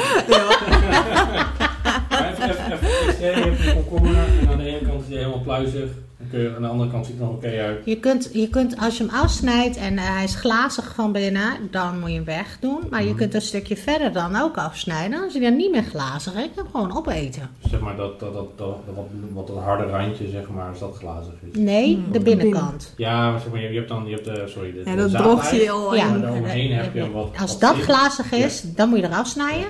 [3.19, 6.53] Je hebt een komkommer en aan de ene kant is hij helemaal pluizig kun je
[6.55, 7.81] aan de andere kant ziet het nog oké okay uit.
[7.85, 11.53] Je kunt, je kunt, als je hem afsnijdt en uh, hij is glazig van binnen,
[11.71, 12.83] dan moet je hem wegdoen.
[12.89, 13.15] Maar je mm.
[13.15, 15.11] kunt een stukje verder dan ook afsnijden.
[15.11, 16.33] Dan is hij dan niet meer glazig.
[16.33, 17.49] Ik kan hem gewoon opeten.
[17.69, 20.97] Zeg maar dat, dat, dat, dat, wat, wat dat harde randje, zeg maar, als dat
[20.97, 21.59] glazig is.
[21.59, 22.11] Nee, mm.
[22.11, 22.93] de binnenkant.
[22.97, 25.11] Ja, maar zeg maar, je, je hebt dan, je hebt de, sorry, de, ja, dat
[25.11, 26.17] droogt je al ja.
[26.17, 28.69] Daaromheen heb je wat Als wat dat glazig is, ja.
[28.75, 29.67] dan moet je eraf snijden.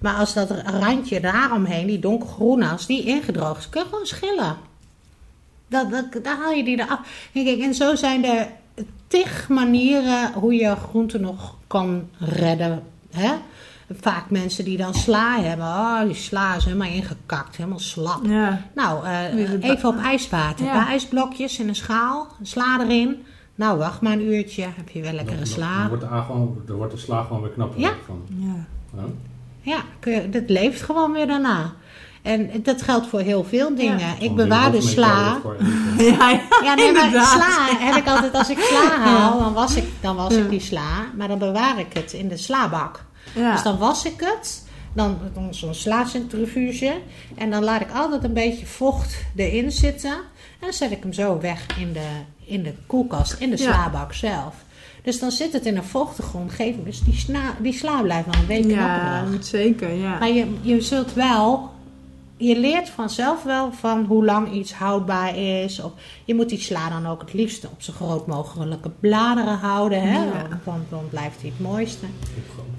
[0.00, 4.56] Maar als dat randje daaromheen, die donkergroene, als die ingedroogd is, kun je gewoon schillen.
[5.68, 7.28] Dat, dat, daar haal je die eraf.
[7.32, 8.48] Kijk, en zo zijn er
[9.06, 12.82] tig manieren hoe je groenten nog kan redden.
[13.10, 13.32] Hè?
[14.00, 15.66] Vaak mensen die dan sla hebben.
[15.66, 18.24] Oh, die sla is helemaal ingekakt, helemaal slap.
[18.26, 18.62] Ja.
[18.74, 20.64] Nou, uh, even op ijswater.
[20.64, 20.72] Ja.
[20.72, 23.24] Een paar ijsblokjes in een schaal, sla erin.
[23.54, 25.78] Nou, wacht maar een uurtje, heb je wel lekkere sla.
[25.78, 27.92] Dan wordt de, gewoon, dan wordt de sla gewoon weer knapper ja.
[28.06, 28.22] van.
[28.26, 28.66] Ja,
[29.60, 29.82] ja.
[30.00, 31.72] ja dat leeft gewoon weer daarna.
[32.28, 34.14] En dat geldt voor heel veel dingen.
[34.18, 35.40] ik bewaar de sla.
[35.98, 39.76] ja, ja, ja, nee, maar sla heb ik altijd als ik sla haal, dan was
[39.76, 41.06] ik, dan was ik die sla.
[41.16, 43.04] Maar dan bewaar ik het in de slabak.
[43.34, 44.66] Dus dan was ik het.
[44.92, 46.94] Dan, dan zo'n slacentrifuge.
[47.34, 50.12] En dan laat ik altijd een beetje vocht erin zitten.
[50.12, 52.08] En dan zet ik hem zo weg in de,
[52.44, 54.54] in de koelkast, in de slabak zelf.
[55.02, 56.84] Dus dan zit het in een vochtige omgeving.
[56.84, 60.18] Dus die, sla, die sla blijft wel een week Ja, zeker, ja.
[60.18, 61.76] Maar je, je zult wel
[62.38, 65.80] je leert vanzelf wel van hoe lang iets houdbaar is.
[65.80, 65.92] Of
[66.24, 70.02] je moet die sla dan ook het liefst op zo groot mogelijke bladeren houden.
[70.02, 70.24] Hè?
[70.24, 70.60] Ja.
[70.64, 72.06] Want dan blijft hij het mooiste.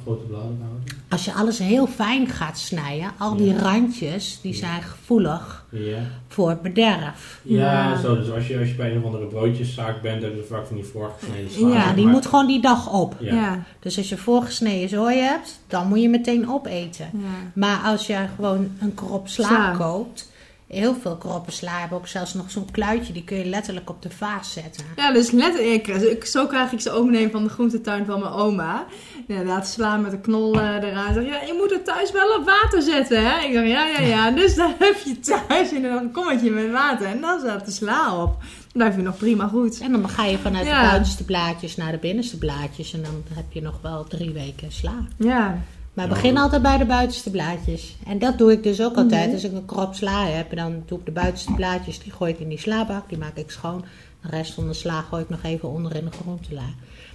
[0.10, 0.84] Grote bladeren houden?
[1.10, 5.98] Als je alles heel fijn gaat snijden, al die randjes, die zijn gevoelig ja.
[6.28, 7.40] voor bederf.
[7.44, 8.16] Ja, zo.
[8.16, 10.76] Dus als je, als je bij een of andere broodjeszaak bent, hebben ze vaak van
[10.76, 11.74] die voorgesneden sla.
[11.74, 13.16] Ja, die moet gewoon die dag op.
[13.20, 13.64] Ja.
[13.80, 17.10] Dus als je voorgesneden zooi hebt, dan moet je meteen opeten.
[17.54, 20.29] Maar als je gewoon een krop sla, koopt,
[20.70, 23.14] Heel veel kroppen sla hebben ook zelfs nog zo'n kluitje.
[23.14, 24.86] Die kun je letterlijk op de vaas zetten.
[24.96, 26.26] Ja, dus letterlijk.
[26.26, 28.86] Zo krijg ik ze ook van de groentetuin van mijn oma.
[29.28, 31.14] Inderdaad, sla met een knol uh, eraan.
[31.14, 33.46] Zeg, ja, je moet het thuis wel op water zetten, hè?
[33.46, 34.32] Ik dacht, ja, ja, ja.
[34.42, 37.08] Dus dan heb je thuis in een kommetje met water.
[37.08, 38.38] En dan staat de sla op.
[38.40, 39.80] Dan blijf je nog prima goed.
[39.80, 42.94] En dan ga je vanuit de buitenste blaadjes naar de binnenste blaadjes.
[42.94, 45.06] En dan heb je nog wel drie weken sla.
[45.18, 45.62] Ja.
[46.00, 47.96] Maar begin altijd bij de buitenste blaadjes.
[48.08, 49.26] En dat doe ik dus ook altijd.
[49.26, 49.34] Mhm.
[49.34, 52.40] Als ik een krop sla heb, dan doe ik de buitenste blaadjes, die gooi ik
[52.40, 53.86] in die slabak, die maak ik schoon.
[54.22, 56.66] De rest van de sla gooi ik nog even onder in de groentela.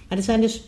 [0.07, 0.61] Maar er zijn dus,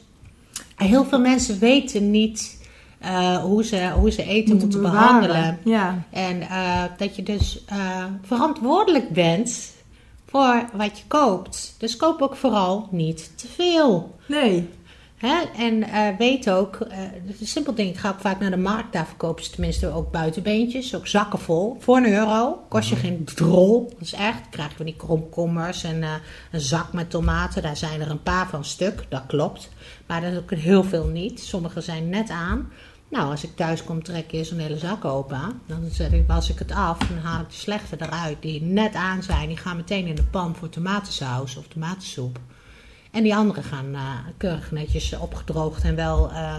[0.76, 2.68] heel veel mensen weten niet
[3.02, 5.60] uh, hoe, ze, hoe ze eten moeten, behandelen.
[5.64, 6.04] Ja.
[6.10, 9.74] En uh, dat je dus uh, verantwoordelijk bent
[10.26, 11.76] voor wat je koopt.
[11.78, 14.16] Dus koop ook vooral niet te veel.
[14.26, 14.70] Nee.
[15.18, 15.44] Hè?
[15.58, 17.90] En uh, weet ook, uh, het is een simpel ding.
[17.90, 18.94] Ik ga ook vaak naar de markt.
[18.94, 20.96] Daar verkopen ze tenminste ook buitenbeentjes.
[20.96, 21.78] Ook zakken vol.
[21.80, 22.66] Voor een euro.
[22.70, 23.04] Kost je mhm.
[23.04, 23.90] geen drol.
[23.90, 24.42] Dat is echt.
[24.42, 26.14] Dan krijg je van die kromkommers en uh,
[26.52, 27.62] een zak met tomaten.
[27.62, 29.06] Daar zijn er een paar van stuk.
[29.10, 29.70] Dat klopt.
[30.06, 31.40] Maar dat is ook heel veel niet.
[31.40, 32.72] Sommige zijn net aan.
[33.10, 35.62] Nou, als ik thuis kom, trek eerst een hele zak open.
[35.66, 38.42] Dan zet ik, was ik het af en haal ik de slechte eruit.
[38.42, 39.48] Die net aan zijn.
[39.48, 42.40] Die gaan meteen in de pan voor tomatensaus of tomatensoep.
[43.18, 44.02] En die andere gaan uh,
[44.38, 46.56] keurig netjes opgedroogd en wel, uh,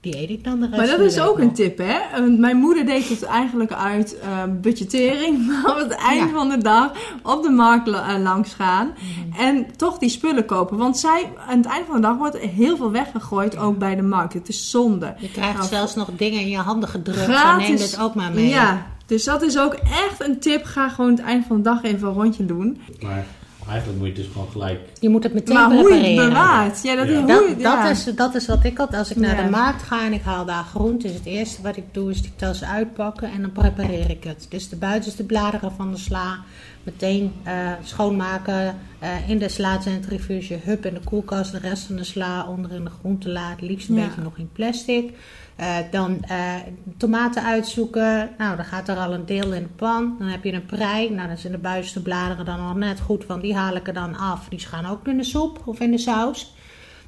[0.00, 2.20] die eet ik dan de rest Maar dat is ook een tip, hè?
[2.20, 6.92] Mijn moeder deed het eigenlijk uit uh, budgettering, maar op het eind van de dag
[7.22, 7.86] op de markt
[8.18, 9.40] langs gaan mhm.
[9.40, 10.76] en toch die spullen kopen.
[10.76, 14.02] Want zij, aan het eind van de dag wordt heel veel weggegooid, ook bij de
[14.02, 14.32] markt.
[14.32, 15.14] Het is zonde.
[15.18, 18.32] Je krijgt nou, zelfs nog dingen in je handen gedrukt, gratis, neem dit ook maar
[18.32, 18.48] mee.
[18.48, 20.64] Ja, dus dat is ook echt een tip.
[20.64, 22.80] Ga gewoon het eind van de dag even een rondje doen.
[23.00, 23.26] Maar
[23.68, 24.80] Eigenlijk moet je het dus gewoon gelijk...
[25.00, 26.00] Je moet het meteen maar prepareren.
[26.00, 26.82] hoe je het bewaart.
[26.82, 27.20] Ja, dat, ja.
[27.20, 28.94] Is, dat, dat, is, dat is wat ik had.
[28.94, 31.08] Als ik naar de markt ga en ik haal daar groenten.
[31.08, 34.46] Is het eerste wat ik doe is die tas uitpakken en dan prepareer ik het.
[34.48, 36.38] Dus de buitenste bladeren van de sla
[36.82, 38.76] meteen uh, schoonmaken.
[39.02, 41.52] Uh, in de slacentrifuge, hup in de koelkast.
[41.52, 43.60] De rest van de sla onder in de groentelaad.
[43.60, 45.12] Liefst een beetje nog in plastic.
[45.60, 46.54] Uh, dan uh,
[46.96, 48.30] tomaten uitzoeken.
[48.38, 50.16] Nou, dan gaat er al een deel in de pan.
[50.18, 51.10] Dan heb je een prei.
[51.10, 53.40] Nou, dan zijn de buitenste bladeren dan al net goed van.
[53.40, 54.48] Die haal ik er dan af.
[54.48, 56.54] Die gaan ook in de soep of in de saus.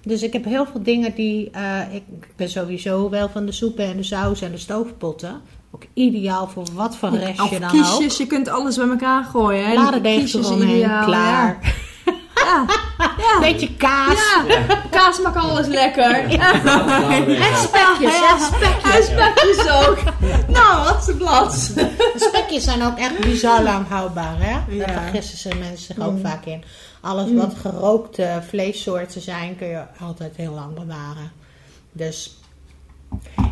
[0.02, 1.50] Dus ik heb heel veel dingen die...
[1.56, 2.02] Uh, ik
[2.36, 5.40] ben sowieso wel van de soepen en de saus en de stoofpotten.
[5.70, 8.18] Ook ideaal voor wat voor restje dan kiesjes, ook.
[8.18, 9.74] je kunt alles bij elkaar gooien.
[9.74, 11.58] Ladendeeg eromheen, klaar.
[11.62, 11.70] Ja.
[12.46, 12.64] Ja.
[13.18, 13.40] ja.
[13.40, 14.18] Beetje kaas.
[14.48, 14.80] Ja.
[14.90, 16.10] Kaas maakt alles lekker.
[16.14, 18.20] En spekjes.
[18.20, 18.94] En spekjes.
[18.94, 19.98] En spekjes ook.
[20.48, 21.72] Nou, wat ze blad.
[22.16, 24.36] spekjes zijn ook echt bizar lang houdbaar.
[24.38, 24.78] Hè?
[24.78, 26.20] Daar vergissen ze mensen zich ook mm.
[26.20, 26.64] vaak in.
[27.00, 27.60] Alles wat mm.
[27.60, 31.32] gerookte vleessoorten zijn, kun je altijd heel lang bewaren.
[31.92, 32.38] Dus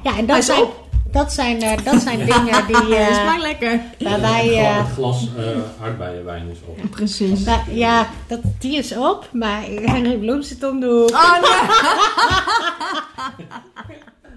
[0.02, 0.64] ja, en dat zijn,
[1.10, 2.76] dat zijn, uh, dat zijn dingen die...
[2.76, 3.80] Uh, dat smaakt lekker.
[3.98, 4.48] Waar wij...
[4.48, 5.28] Uh, een glas
[5.82, 6.90] aardbeienwijn is op.
[6.90, 7.44] Precies.
[7.70, 11.10] ja, dat, die is op, maar Henry Bloem zit om de hoek.
[11.10, 11.50] Oh, nee.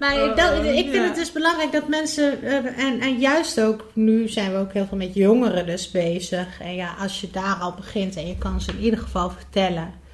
[0.00, 2.42] maar dat, ik vind het dus belangrijk dat mensen...
[2.76, 6.60] en, en juist ook, nu zijn we ook heel veel met jongeren dus bezig.
[6.60, 10.06] En ja, als je daar al begint en je kan ze in ieder geval vertellen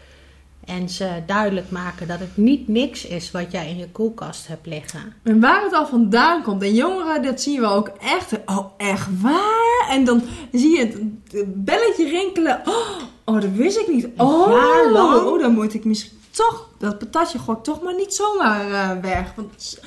[0.67, 4.67] en ze duidelijk maken dat het niet niks is wat jij in je koelkast hebt
[4.67, 5.15] liggen.
[5.23, 6.63] En waar het al vandaan komt.
[6.63, 8.33] En jongeren, dat zien we ook echt.
[8.47, 9.87] Oh, echt waar?
[9.91, 10.23] En dan
[10.53, 12.63] zie je het belletje rinkelen.
[12.65, 14.09] Oh, oh dat wist ik niet.
[14.17, 18.69] Oh, ja, oh, dan moet ik misschien toch dat patatje gooi toch maar niet zomaar
[18.69, 19.33] uh, weg.
[19.37, 19.81] Want,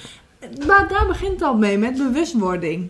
[0.68, 2.90] maar daar begint het al mee, met bewustwording.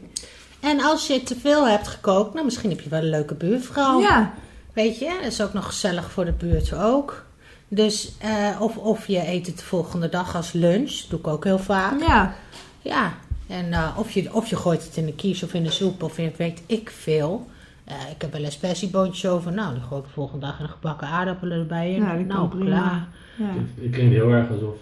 [0.59, 3.99] En als je te veel hebt gekookt, nou misschien heb je wel een leuke buurvrouw.
[3.99, 4.33] Ja.
[4.73, 7.25] Weet je, dat is ook nog gezellig voor de buurt ook.
[7.67, 10.91] Dus, uh, of, of je eet het de volgende dag als lunch.
[10.91, 11.99] Dat doe ik ook heel vaak.
[11.99, 12.35] Ja.
[12.81, 13.13] Ja.
[13.47, 16.03] En uh, of, je, of je gooit het in de kies of in de soep
[16.03, 17.47] of in, weet ik veel.
[17.87, 19.51] Uh, ik heb wel eens persieboontjes over.
[19.51, 21.95] Nou, dan gooi ik de volgende dag een gebakken aardappelen erbij.
[21.95, 23.07] En, ja, nou, klaar.
[23.37, 23.45] Ja.
[23.45, 24.75] Het, het, klinkt heel erg alsof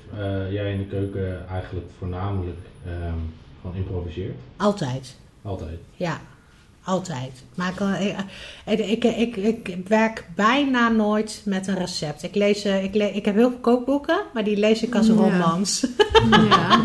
[0.49, 4.35] jij in de keuken eigenlijk voornamelijk um, gewoon improviseert.
[4.57, 5.17] Altijd.
[5.41, 5.79] Altijd?
[5.93, 6.19] Ja.
[6.85, 7.43] Altijd.
[7.55, 7.73] Maar
[8.65, 9.35] ik, ik, ik,
[9.67, 12.23] ik, werk bijna nooit met een recept.
[12.23, 15.07] Ik, lees, eh, ik, le ik heb heel veel kookboeken, maar die lees ik als
[15.07, 15.85] romans.
[16.49, 16.81] Ja.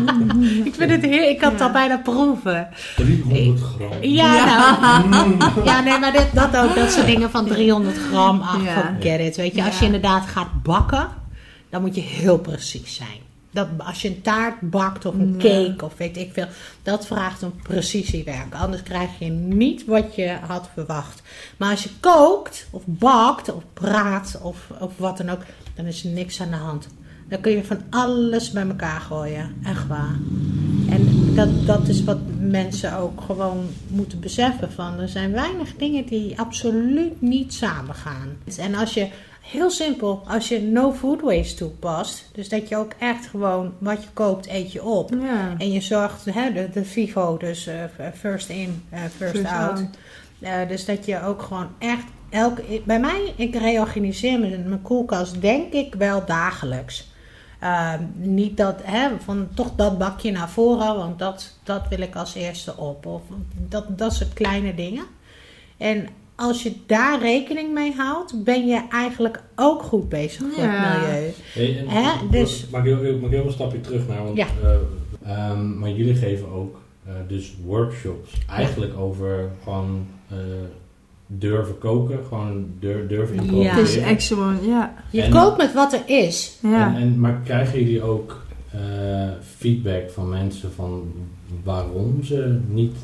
[0.63, 2.69] ik vind het heel, ik kan het al bijna proeven.
[2.95, 3.89] 300 gram.
[4.01, 5.03] Ja, ja.
[5.07, 5.37] Nou,
[5.69, 6.75] ja nee, maar dit, dat ook.
[6.75, 8.41] Dat soort dingen van 300 gram.
[8.41, 9.35] Ach, forget it.
[9.35, 11.07] Weet je, als je inderdaad gaat bakken,
[11.69, 13.30] dan moet je heel precies zijn.
[13.51, 16.47] Dat, als je een taart bakt of een cake of weet ik veel,
[16.83, 18.53] dat vraagt een precisiewerk.
[18.55, 21.21] Anders krijg je niet wat je had verwacht.
[21.57, 25.41] Maar als je kookt of bakt of praat of, of wat dan ook,
[25.75, 26.87] dan is er niks aan de hand.
[27.31, 29.55] Dan kun je van alles bij elkaar gooien.
[29.63, 30.19] Echt waar.
[30.89, 34.71] En dat, dat is wat mensen ook gewoon moeten beseffen.
[34.71, 38.37] Van, er zijn weinig dingen die absoluut niet samen gaan.
[38.57, 39.07] En als je
[39.41, 44.03] Heel simpel, als je no food waste toepast, dus dat je ook echt gewoon wat
[44.03, 45.09] je koopt, eet je op.
[45.09, 45.55] Ja.
[45.57, 47.73] En je zorgt, hè, de, de FIFO, dus uh,
[48.13, 49.83] first in, uh, first, out.
[50.39, 55.41] Uh, dus dat je ook gewoon echt, elke, bij mij, ik reorganiseer mijn, mijn koelkast
[55.41, 57.09] denk ik wel dagelijks.
[57.59, 62.15] Ehm, niet dat, hè, van toch dat bakje naar voren, want dat, dat wil ik
[62.15, 63.05] als eerste op.
[63.05, 63.21] Of
[63.69, 65.05] dat, dat soort kleine dingen.
[65.77, 70.71] En als je daar rekening mee houdt, ben je eigenlijk ook goed bezig voor het
[70.71, 71.31] milieu.
[71.53, 72.27] Hey, Hè?
[72.29, 72.97] Dus, maak ik
[73.29, 74.47] heel een stapje terug naar, want, ja.
[75.25, 80.37] Uh, maar jullie geven ook uh, dus workshops eigenlijk over gewoon uh,
[81.27, 83.73] durven koken, gewoon dur- durven Ja.
[83.75, 84.93] Het is echt gewoon, ja.
[85.11, 86.57] Je En- koopt met wat er is.
[86.61, 86.95] ja.
[86.95, 88.79] En, en, maar krijgen jullie ook eh,
[89.57, 91.11] feedback van mensen van
[91.63, 92.95] waarom ze niet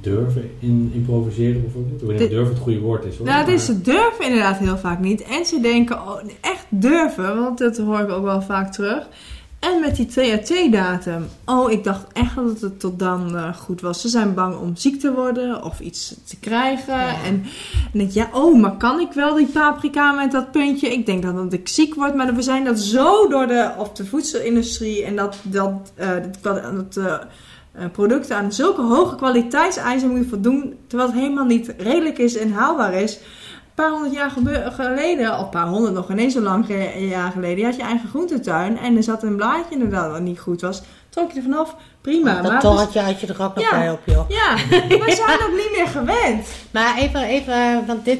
[0.00, 2.02] durven in improviseren bijvoorbeeld?
[2.02, 3.26] Ik weet niet durven het goede woord is hoor.
[3.26, 5.22] Nou, het is ze durven inderdaad heel vaak niet.
[5.22, 9.08] En ze denken, oh, echt durven, want dat hoor ik ook wel vaak terug.
[9.62, 10.38] En met die
[10.70, 11.26] 2-2-datum.
[11.44, 14.00] Oh, ik dacht echt dat het tot dan eh, goed was.
[14.00, 16.96] Ze zijn bang om ziek te worden of iets te krijgen.
[16.96, 17.22] Ja.
[17.24, 20.92] En dan denk je, ja, oh, maar kan ik wel die paprika met dat puntje?
[20.92, 22.14] Ik denk dan dat ik ziek word.
[22.14, 26.62] Maar we zijn dat zo door de, of de voedselindustrie en dat, dat, eh, dat,
[26.62, 27.18] dat eh,
[27.92, 30.78] producten aan zulke hoge kwaliteitseisen moeten voldoen.
[30.86, 33.16] Terwijl het helemaal niet redelijk is en haalbaar is.
[33.16, 34.30] Een paar honderd jaar
[34.72, 38.78] geleden, of een paar honderd nog ineens zo lang jaar geleden, had je eigen groentetuin
[38.78, 40.82] en er zat een blaadje inderdaad wat niet goed was.
[41.08, 42.40] Trok je er vanaf, prima.
[42.40, 43.78] dat maar torretje had je er ook nog Ja.
[43.78, 44.28] bij op, joh.
[44.28, 44.54] ja,
[45.04, 46.46] we zijn ook niet meer gewend.
[46.70, 48.18] Maar even, even, want dit,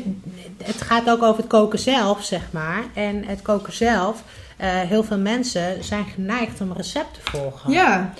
[0.62, 2.84] het gaat ook over het koken zelf, zeg maar.
[2.94, 4.22] En het koken zelf,
[4.56, 7.70] eh, heel veel mensen zijn geneigd om recepten te volgen.
[7.72, 8.12] Ja,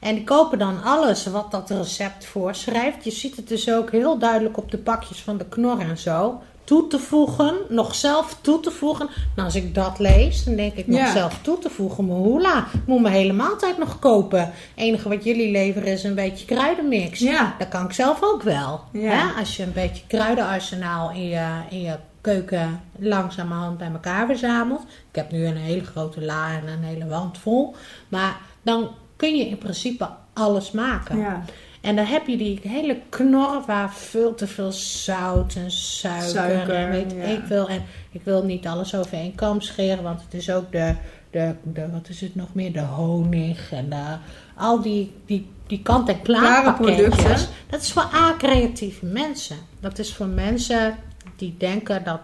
[0.00, 3.04] En die kopen dan alles wat dat recept voorschrijft.
[3.04, 6.40] Je ziet het dus ook heel duidelijk op de pakjes van de knor en zo.
[6.64, 9.08] Toe te voegen, nog zelf toe te voegen.
[9.34, 11.12] Nou, als ik dat lees, dan denk ik nog Ja.
[11.12, 12.06] zelf toe te voegen.
[12.06, 14.40] Maar hoela, ik moet mijn hele maaltijd nog kopen.
[14.40, 17.18] Het enige wat jullie leveren is een beetje kruidenmix.
[17.18, 18.80] ja, Dat kan ik zelf ook wel.
[18.92, 19.10] Ja.
[19.10, 19.40] Hè?
[19.40, 24.82] Als je een beetje kruidenarsenaal in je, in je keuken langzamerhand bij elkaar verzamelt.
[24.82, 27.74] Ik heb nu een hele grote la en een hele wand vol.
[28.08, 28.88] Maar dan
[29.20, 31.18] kun je in principe alles maken.
[31.18, 31.44] ja.
[31.80, 36.74] En dan heb je die hele knor waar veel te veel zout en suiker, Suiker,
[36.74, 37.22] en weet ja.
[37.22, 37.68] ik veel.
[37.68, 40.94] En ik wil niet alles over één kam scheren, want het is ook de,
[41.30, 44.16] de, de wat is het nog meer, de honig en de,
[44.56, 47.36] al die, die, die kant-en-klaar producten.
[47.66, 49.56] Dat is voor A-creatieve mensen.
[49.80, 50.96] Dat is voor mensen
[51.36, 52.20] die denken dat,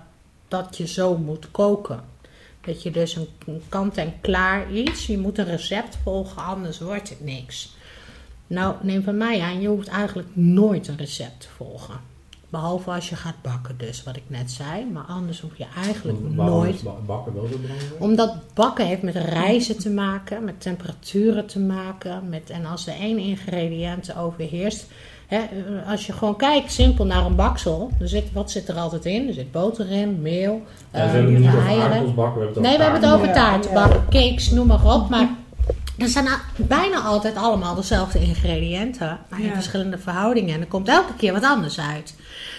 [0.48, 2.00] dat je zo moet koken.
[2.66, 7.74] Dat je dus een, kant-en-klaar iets, je moet een recept volgen, anders wordt het niks.
[8.46, 12.14] Nou, neem van mij aan, je hoeft eigenlijk nooit een recept te volgen.
[12.48, 14.84] Behalve als je gaat bakken, dus wat ik net zei.
[14.92, 16.74] Maar anders hoef je eigenlijk Waarom nooit.
[16.74, 17.92] is ba- bakken wel zo belangrijk?
[17.98, 22.28] Omdat bakken heeft met reizen te maken, met temperaturen te maken.
[22.28, 24.86] Met, en als er één ingrediënt overheerst.
[25.26, 25.40] Hè,
[25.86, 27.90] als je gewoon kijkt simpel naar een baksel.
[28.00, 29.28] Er zit, wat zit er altijd in?
[29.28, 30.62] Er zit boter in, meel,
[30.92, 33.26] Ja, eh, we hebben het niet over we hebben het Nee, we hebben het over
[33.26, 33.72] Ja, taart, ja.
[33.72, 35.08] bakken, cakes, noem maar op.
[35.08, 35.28] Maar
[35.98, 39.54] er zijn bijna altijd allemaal dezelfde ingrediënten, maar in Ja.
[39.54, 40.54] verschillende verhoudingen.
[40.54, 42.14] En er komt elke keer wat anders uit.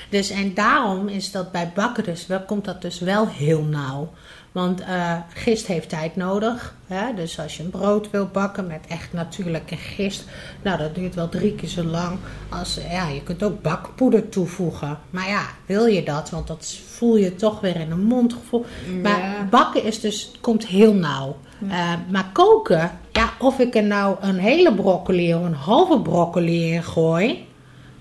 [0.09, 4.09] Dus en daarom is dat bij bakken dus, wel, komt dat dus wel heel nauw.
[4.57, 6.75] Want eh, gist heeft tijd nodig.
[6.87, 7.13] Hè?
[7.15, 10.25] Dus als je een brood wil bakken met echt natuurlijke gist,
[10.61, 12.17] nou dat duurt wel drie keer zo lang.
[12.49, 14.99] Als, ja, je kunt ook bakpoeder toevoegen.
[15.09, 16.29] Maar ja, wil je dat?
[16.29, 18.65] Want dat voel je toch weer in de mondgevoel.
[19.01, 21.37] Maar bakken is dus, komt heel nauw.
[21.69, 26.71] Eh, maar koken, ja, of ik er nou een hele broccoli of een halve broccoli
[26.71, 27.47] in gooi,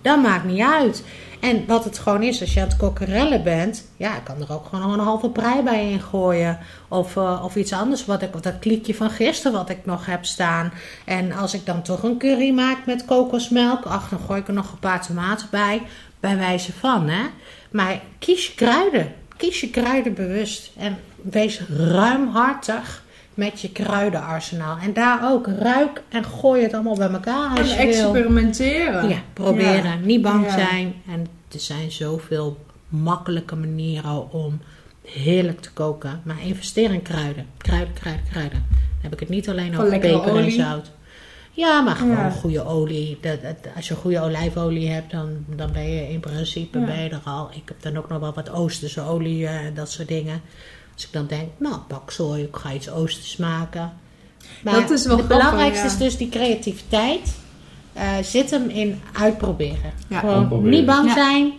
[0.03, 1.05] dat maakt niet uit.
[1.47, 4.53] En wat het gewoon is, als je aan het kokkerellen bent, ja, ik kan er
[4.53, 6.59] ook gewoon nog een halve prei bij ingooien.
[6.89, 10.25] Of, eh, of iets anders, wat ik, dat kliekje van gisteren wat ik nog heb
[10.25, 10.73] staan.
[11.05, 14.55] En als ik dan toch een curry maak met kokosmelk, ach, dan gooi ik er
[14.55, 15.83] nog een paar tomaten bij.
[16.21, 17.23] Bij wijze van, hè.
[17.71, 19.13] Maar kies je kruiden.
[19.37, 20.71] Kies je kruiden bewust.
[20.79, 23.05] En wees ruimhartig
[23.35, 24.77] met je kruidenarsenaal.
[24.83, 28.05] En daar ook ruik en gooi het allemaal bij elkaar als En je wil.
[28.15, 29.09] experimenteren.
[29.09, 29.85] Ja, proberen.
[29.85, 29.95] Ja.
[30.03, 30.51] Niet bang Ja.
[30.53, 30.95] zijn.
[31.11, 34.61] En er zijn zoveel makkelijke manieren om
[35.07, 36.21] heerlijk te koken.
[36.25, 37.47] Maar investeer in kruiden.
[37.57, 38.65] Kruiden, kruiden, kruiden.
[38.69, 40.91] Dan heb ik het niet alleen over peper en zout.
[41.53, 42.31] Ja, maar gewoon Ja.
[42.31, 43.19] goede olie.
[43.21, 46.85] Dat, dat- als je goede olijfolie hebt, dan, dan ben je in principe Ja.
[46.85, 47.49] ben je er al.
[47.53, 50.41] Ik heb dan ook nog wel wat Oosterse olie en dat soort dingen.
[50.95, 53.93] Als ik dan denk, nou, pak zooi, ik ga iets Oosters maken.
[54.63, 55.91] Maar Dat is wel het grappig, belangrijkste ja.
[55.93, 57.35] is dus die creativiteit.
[57.97, 59.93] Eh, zit hem in uitproberen.
[60.09, 60.19] Ja.
[60.19, 60.71] Gewoon Uitproberen.
[60.71, 61.15] niet bang Ja.
[61.15, 61.53] zijn.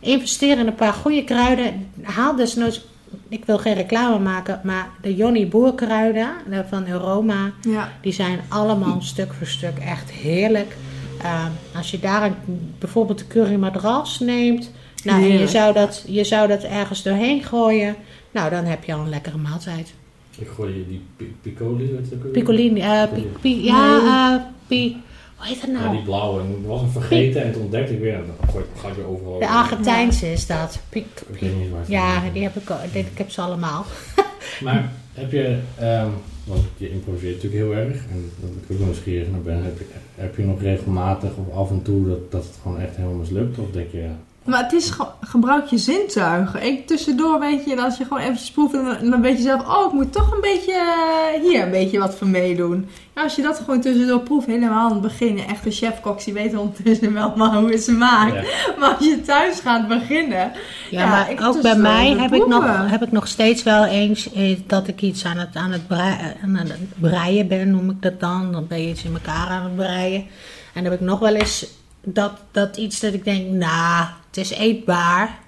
[0.00, 1.86] Investeer in een paar goede kruiden.
[2.02, 2.84] Haal desnoods,
[3.28, 7.50] ik wil geen reclame maken, maar de Johnny Boer kruiden eh, van Euroma.
[7.60, 7.92] Ja.
[8.00, 10.76] Die zijn allemaal stuk voor stuk echt heerlijk.
[11.22, 11.44] Eh,
[11.76, 12.34] als je daar een,
[12.78, 14.70] bijvoorbeeld de curry madras neemt.
[15.04, 17.96] Nou, en je zou, dat, je zou dat ergens doorheen gooien.
[18.30, 19.94] Nou, dan heb je al een lekkere maaltijd.
[20.38, 22.32] Ik gooi die pi- piccoli, wat is dat ook weer?
[22.32, 23.98] Piccolini, eh, pi, pi- ja,
[24.34, 24.96] eh, pi,
[25.42, 25.94] hoe heet dat Ja, nou?
[25.96, 26.40] die blauwe.
[26.40, 28.16] En ik was hem vergeten en toen ontdekte ik weer.
[28.26, 29.38] Dan ga weer overal.
[29.38, 30.78] De Argentijnse is dat.
[30.90, 31.06] Ik
[31.40, 33.84] weet niet waar ja, die heb ik, ook- ik heb ze allemaal.
[34.64, 36.08] Maar heb je, ehm,
[36.44, 39.84] want je improviseert natuurlijk heel erg, en dat ik ook nieuwsgierig naar ben, heb je,
[40.14, 43.58] heb je nog regelmatig of af en toe dat, dat het gewoon echt helemaal mislukt?
[43.58, 46.66] Of denk je, ja, Maar het is gewoon, gebruik je zintuigen.
[46.66, 49.86] Ik tussendoor weet je, als je gewoon eventjes proeft en dan weet je zelf, oh,
[49.86, 52.88] ik moet toch een beetje eh, hier een beetje wat voor meedoen.
[53.14, 55.38] Ja, als je dat gewoon tussendoor proeft, helemaal aan het begin.
[55.38, 58.34] Echte chefkoks, die weten ondertussen wel maar hoe het ze maakt.
[58.78, 60.52] Maar als je thuis gaat beginnen.
[60.90, 64.58] Ja, maar ook bij mij heb ik, nog, heb ik nog steeds wel eens eh,
[64.66, 68.20] dat ik iets aan het, aan, het breien, aan het breien ben, noem ik dat
[68.20, 68.52] dan.
[68.52, 70.26] Dan ben je iets in elkaar aan het breien.
[70.74, 71.66] En dan heb ik nog wel eens
[72.04, 75.38] dat, dat iets dat ik denk, nou, het is eetbaar.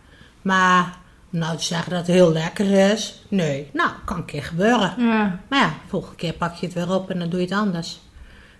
[0.42, 0.96] Maar
[1.30, 3.22] nou, te zeggen dat het heel lekker is.
[3.28, 4.94] Nee, nou, kan een keer gebeuren.
[4.98, 5.40] Ja.
[5.48, 8.00] Maar ja, volgende keer pak je het weer op en dan doe je het anders.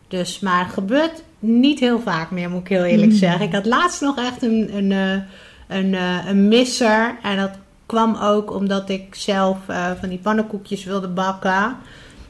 [0.08, 3.16] Dus, maar het gebeurt niet heel vaak meer, moet ik heel eerlijk Mm.
[3.18, 3.46] zeggen.
[3.46, 7.16] Ik had laatst nog echt een, een, eh, een, eh, een misser.
[7.22, 7.50] En dat
[7.86, 11.76] kwam ook omdat ik zelf eh, van die pannenkoekjes wilde bakken.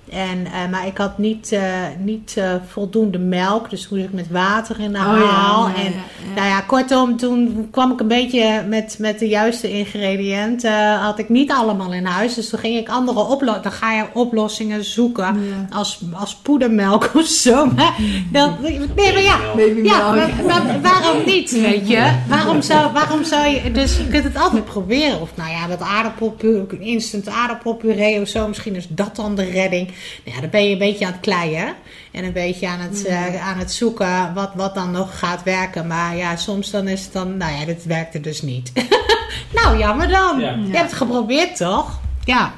[0.08, 1.62] En, eh, maar ik had niet, eh,
[1.98, 5.68] niet eh, voldoende melk, dus moest ik met water in de Oh haal.
[5.68, 9.70] ja, en ja, nou ja, kortom, toen kwam ik een beetje met, met de juiste
[9.70, 10.98] ingrediënten.
[10.98, 13.62] had ik niet allemaal in huis, dus toen ging ik andere oplossingen.
[13.62, 15.38] Dan ga je oplossingen zoeken
[15.70, 17.66] als, als poedermelk of zo.
[17.66, 17.94] Maar
[18.32, 19.38] dan, nee, maar ja.
[19.56, 19.86] Babymelk.
[19.86, 22.12] Ja, maar, maar waarom niet, weet je?
[22.28, 23.70] Waarom zou, waarom zou je...
[23.72, 25.20] Dus je kunt het altijd proberen.
[25.20, 28.48] Of nou ja, dat aardappelpuree, instant aardappelpuree of zo.
[28.48, 29.88] Misschien is dat dan de redding.
[30.24, 31.74] Nou ja, dan ben je een beetje aan het kleien.
[32.12, 35.86] En een beetje aan het, eh, aan het zoeken wat, wat dan nog gaat werken.
[35.86, 37.36] Maar ja, soms dan is het dan...
[37.36, 38.72] Nou ja, dit werkte dus niet.
[39.62, 40.40] nou, jammer dan.
[40.40, 40.50] Ja.
[40.50, 42.00] Je hebt het geprobeerd, toch?
[42.24, 42.52] Ja.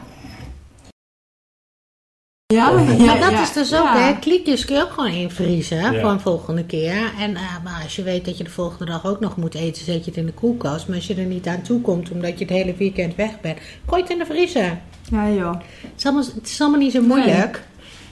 [2.54, 3.42] Ja, Maar ja, Maar dat ja.
[3.42, 3.98] is dus ook, Ja.
[3.98, 6.00] hè, kliekjes kun je ook gewoon invriezen hè, Ja.
[6.00, 7.12] voor een volgende keer.
[7.20, 9.84] En, eh, maar als je weet dat je de volgende dag ook nog moet eten,
[9.84, 10.86] zet je het in de koelkast.
[10.88, 13.58] Maar als je er niet aan toe komt omdat je het hele weekend weg bent,
[13.86, 14.78] gooi het in de vriezer.
[15.10, 15.52] Ja, joh.
[15.80, 17.62] Het is allemaal, het is allemaal niet zo moeilijk.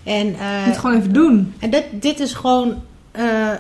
[0.05, 1.55] En, Je eh, moet het gewoon even doen.
[1.59, 3.51] en dit, dit is gewoon eh,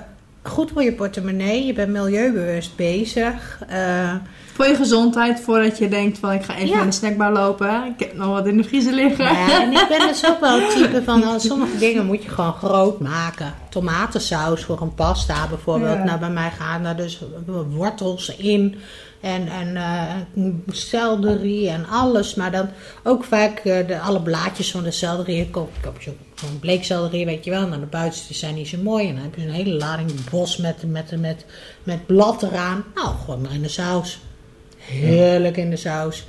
[0.43, 1.67] goed voor je portemonnee.
[1.67, 3.63] Je bent milieubewust bezig.
[4.55, 6.77] Eh, Voor je gezondheid, voordat je denkt van ik ga even Ja.
[6.77, 7.85] naar de snackbar lopen.
[7.85, 9.25] Ik heb nog wat in de vriezer liggen.
[9.25, 12.29] Ja, en ik ben dus ook wel het type van, oh, sommige dingen moet je
[12.29, 13.55] gewoon groot maken.
[13.71, 15.97] Tomatensaus voor een pasta bijvoorbeeld.
[15.99, 16.05] Ja.
[16.05, 17.21] Nou, bij mij gaan er dus
[17.71, 18.77] wortels in.
[19.21, 20.03] En, en eh,
[20.69, 22.35] selderie en alles.
[22.35, 22.69] Maar dan
[23.03, 25.41] ook vaak eh, de, alle blaadjes van de selderie.
[25.41, 27.67] Ik koop, ik koop zo- zo'n bleekselderie, weet je wel.
[27.69, 29.09] Nou, de buitenste zijn niet zo mooi.
[29.09, 31.45] En dan heb je een hele lading bos met, met, met,
[31.83, 32.85] met blad eraan.
[32.95, 34.19] Nou, gewoon maar in de saus.
[34.85, 36.27] Heerlijk in de saus.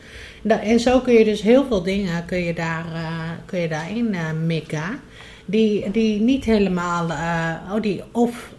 [0.48, 4.14] En zo kun je dus heel veel dingen kun je daar, eh, kun je daarin
[4.14, 5.00] eh, mikken.
[5.46, 8.50] Die, die niet helemaal, eh, oh, die of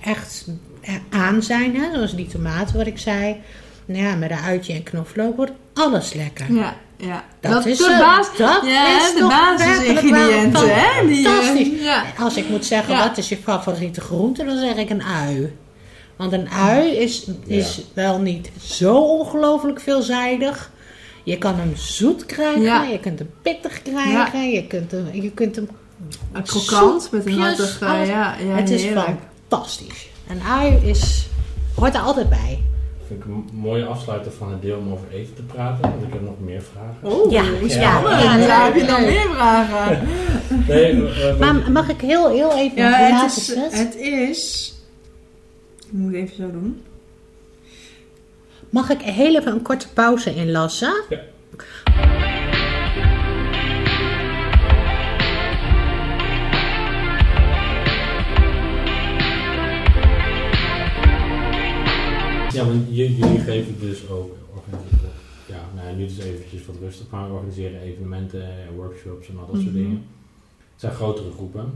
[0.00, 0.46] echt
[1.10, 1.76] aan zijn.
[1.76, 1.94] Hè?
[1.94, 3.36] Zoals die tomaten wat ik zei.
[3.84, 6.52] Nou ja, met een uitje en knoflook wordt alles lekker.
[6.54, 7.24] Ja, ja.
[7.40, 8.36] Dat is de baas.
[8.36, 11.82] dat ja, is de basisingrediënten, wel Die, fantastisch.
[11.82, 12.04] ja.
[12.18, 15.56] Als ik moet zeggen, wat is je favoriete groente, dan zeg ik een ui.
[16.16, 17.82] Want een ui is, is Ja.
[17.94, 20.70] wel niet zo ongelooflijk veelzijdig.
[21.24, 22.82] Je kan hem zoet krijgen, Ja.
[22.84, 25.68] je kunt hem pittig krijgen, je kunt hem, je kunt hem
[26.32, 29.06] Een krokant met een hartig, ja, ja, het is heerlijk.
[29.48, 30.08] fantastisch.
[30.28, 31.26] Een ui is,
[31.74, 32.62] hoort er altijd bij.
[33.06, 36.12] Vind ik een mooie afsluiter van het deel om over eten te praten, want ik
[36.12, 37.18] heb nog meer vragen.
[37.20, 40.08] Oh, Ja, ja, Ja, ja, heb je nog meer vragen?
[40.66, 40.94] Nee,
[41.38, 42.92] Maar mag ik heel, heel even Ja,
[43.22, 43.78] het is, zetten?
[43.78, 44.74] het is...
[45.86, 46.82] Ik moet even zo doen.
[48.70, 51.04] Mag ik heel even een korte pauze inlassen?
[51.08, 51.20] Ja.
[62.52, 65.10] Ja, want jullie geven dus ook, organiseren,
[65.46, 69.46] ja, nou, nu dus eventjes wat rustig, maar we organiseren evenementen, eh, workshops en al
[69.46, 69.74] dat soort Mhm.
[69.82, 70.04] dingen.
[70.72, 71.72] Het zijn grotere groepen,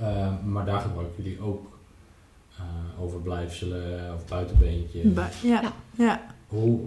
[0.00, 1.71] Eh, maar daar gebruiken jullie ook
[2.58, 5.12] eh, overblijfselen of buitenbeentjes.
[5.12, 5.72] Ba- Ja, Ja.
[5.96, 6.20] ja.
[6.48, 6.78] Hoe,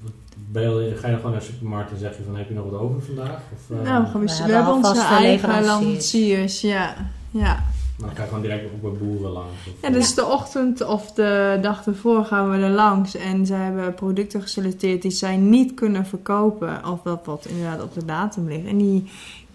[0.00, 0.12] wat-
[0.50, 2.54] ben je, ga je dan gewoon naar de supermarkt en zeg je van heb je
[2.54, 3.40] nog wat over vandaag?
[3.54, 6.60] Of, eh, Nou, gewoon, we, we hebben hebben onze eigen leveranciers.
[6.60, 6.94] Ja,
[7.30, 7.64] ja.
[7.98, 9.66] dan ga je gewoon direct ook bij boeren langs.
[9.66, 13.16] Of, Ja, dus de ochtend of de dag ervoor gaan we er langs.
[13.16, 16.86] En zij hebben producten geselecteerd die zij niet kunnen verkopen.
[16.86, 18.66] Of dat wat inderdaad op de datum ligt.
[18.66, 19.10] En die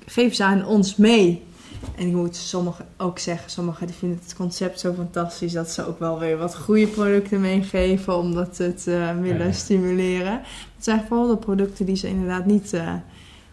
[0.05, 1.43] geven ze aan ons mee.
[1.95, 5.87] En ik moet sommigen ook zeggen, sommigen die vinden het concept zo fantastisch dat ze
[5.87, 9.51] ook wel weer wat goede producten meegeven, omdat ze het eh, willen Ja.
[9.51, 10.31] stimuleren.
[10.75, 12.93] Het zijn vooral de producten die ze inderdaad niet, eh,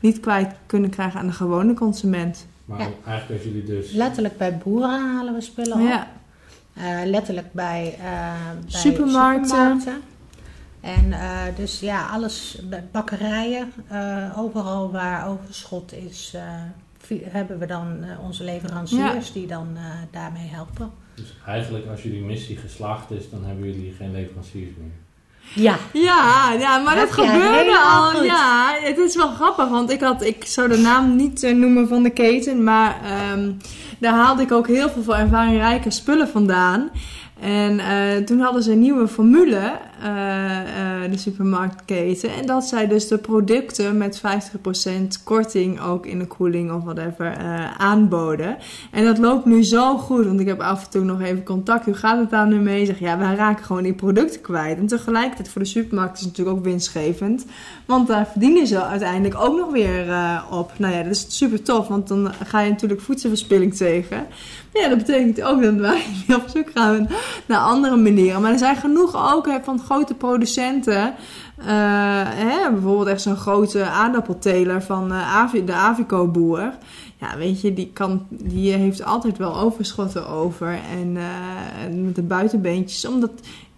[0.00, 2.46] niet kwijt kunnen krijgen aan de gewone consument.
[2.64, 2.88] maar Ja.
[3.06, 3.92] eigenlijk als jullie dus...
[3.92, 5.88] Letterlijk bij boeren halen we spullen op.
[5.88, 6.06] Ja,
[6.74, 9.48] Eh, letterlijk bij, eh, bij Supermarkten.
[9.48, 10.00] supermarkten.
[10.80, 16.42] En eh, dus ja, alles bij bakkerijen, eh, overal waar overschot is, eh,
[17.24, 20.90] hebben we dan eh, onze leveranciers die dan eh, daarmee helpen.
[21.14, 24.90] Dus eigenlijk als jullie missie geslaagd is, dan hebben jullie geen leveranciers meer.
[25.54, 25.76] Ja.
[25.92, 28.10] Ja, ja maar dat gebeurde al.
[28.10, 28.24] goed.
[28.24, 31.88] Ja, het is wel grappig, want ik had, ik zou de naam niet eh, noemen
[31.88, 33.52] van de keten, maar ehm,
[33.98, 36.90] daar haalde ik ook heel veel ervaringrijke spullen vandaan.
[37.40, 42.30] En eh, toen hadden ze een nieuwe formule, eh, eh, de supermarktketen.
[42.30, 47.32] En dat zij dus de producten met 50% korting ook in de koeling of whatever
[47.32, 48.56] eh, aanboden.
[48.90, 51.84] En dat loopt nu zo goed, want ik heb af en toe nog even contact.
[51.84, 52.86] Hoe gaat het daar nu mee?
[52.86, 54.78] Zeg, ja, wij raken gewoon die producten kwijt.
[54.78, 57.46] En tegelijkertijd voor de supermarkt is het natuurlijk ook winstgevend.
[57.86, 60.04] Want daar verdienen ze uiteindelijk ook nog weer
[60.50, 60.72] op.
[60.76, 64.26] Nou ja, dat is super tof, want dan ga je natuurlijk voedselverspilling tegen.
[64.76, 66.02] Maar ja, dat betekent ook dat wij
[66.40, 67.08] op zoek gaan
[67.46, 68.40] naar andere manieren.
[68.40, 71.14] Maar er zijn genoeg ook hè, van grote producenten.
[71.56, 71.66] eh,
[72.24, 76.72] hè, bijvoorbeeld echt zo'n grote aardappelteler van eh, de Avico-boer.
[77.20, 80.78] Ja, weet je, die, kan, die heeft altijd wel overschotten over.
[80.90, 83.06] En eh, met de buitenbeentjes.
[83.06, 83.30] Omdat,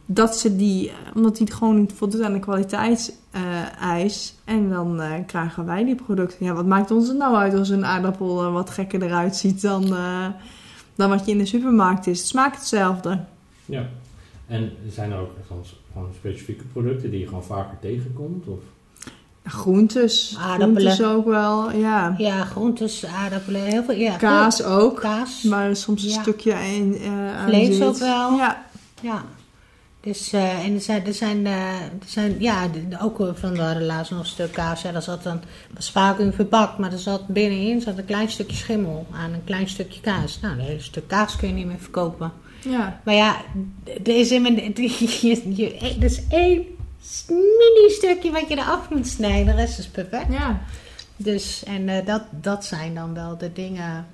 [0.07, 4.35] dat ze die, omdat die gewoon niet voldoet aan de kwaliteitseis.
[4.45, 6.47] en dan krijgen wij die producten.
[6.47, 9.95] Ja, wat maakt ons nou uit als een aardappel wat gekker eruit ziet dan,
[10.95, 12.19] dan wat je in de supermarkt is?
[12.19, 13.21] Het smaakt hetzelfde.
[13.65, 13.89] Ja.
[14.49, 18.47] En zijn er ook soms gewoon specifieke producten die je gewoon vaker tegenkomt?
[18.47, 18.59] Of?
[19.45, 20.37] Groentes.
[20.39, 20.93] Aardappelen.
[20.93, 22.15] Groentes ook wel, ja.
[22.19, 23.95] Ja, groentes, aardappelen, heel veel.
[23.95, 25.01] Ja, Kaas ook.
[25.01, 25.43] Kaas.
[25.43, 26.21] Maar soms een Ja.
[26.23, 28.37] stukje in, eh, aan Vlees ook wel.
[28.37, 28.65] Ja.
[29.01, 29.25] Ja.
[30.01, 32.71] Dus, eh, en er zijn, er zijn, eh, er zijn ja,
[33.03, 34.83] ook van de laatst nog een stuk kaas.
[34.83, 35.41] Ja, dat zat dan,
[35.75, 39.45] was vaak in verpakt, maar er zat binnenin zat een klein stukje schimmel aan een
[39.45, 40.41] klein stukje kaas.
[40.41, 42.33] Nou, een hele stuk kaas kun je niet meer verkopen.
[42.59, 43.01] Ja.
[43.05, 43.37] Maar ja,
[43.85, 46.65] er is, in mijn, je, je, er is één
[47.29, 49.57] mini stukje wat je eraf moet snijden.
[49.57, 50.33] De rest is perfect.
[50.33, 50.61] Ja.
[51.17, 54.07] Dus, en eh, dat, dat zijn dan wel de dingen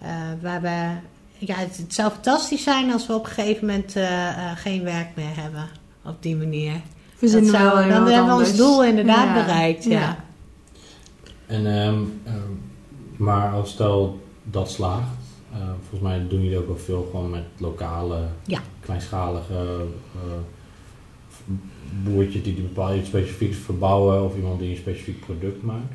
[0.00, 0.10] eh,
[0.40, 0.90] waar we...
[1.46, 4.82] Ja, het, het zou fantastisch zijn als we op een gegeven moment eh, eh, geen
[4.84, 5.68] werk meer hebben.
[6.04, 6.72] Op die manier.
[7.20, 9.44] Dat we zou- wel dan hebben we ons doel inderdaad Ja.
[9.44, 9.84] bereikt.
[9.84, 10.24] Ja.
[11.46, 12.36] En, ehm, ehm,
[13.16, 15.08] maar als stel dat slaagt,
[15.52, 18.60] eh, volgens mij doen jullie ook wel veel gewoon met lokale, Ja.
[18.80, 20.38] kleinschalige eh,
[22.04, 25.94] boertjes die bepaalde iets specifieks verbouwen of iemand die een specifiek product maakt.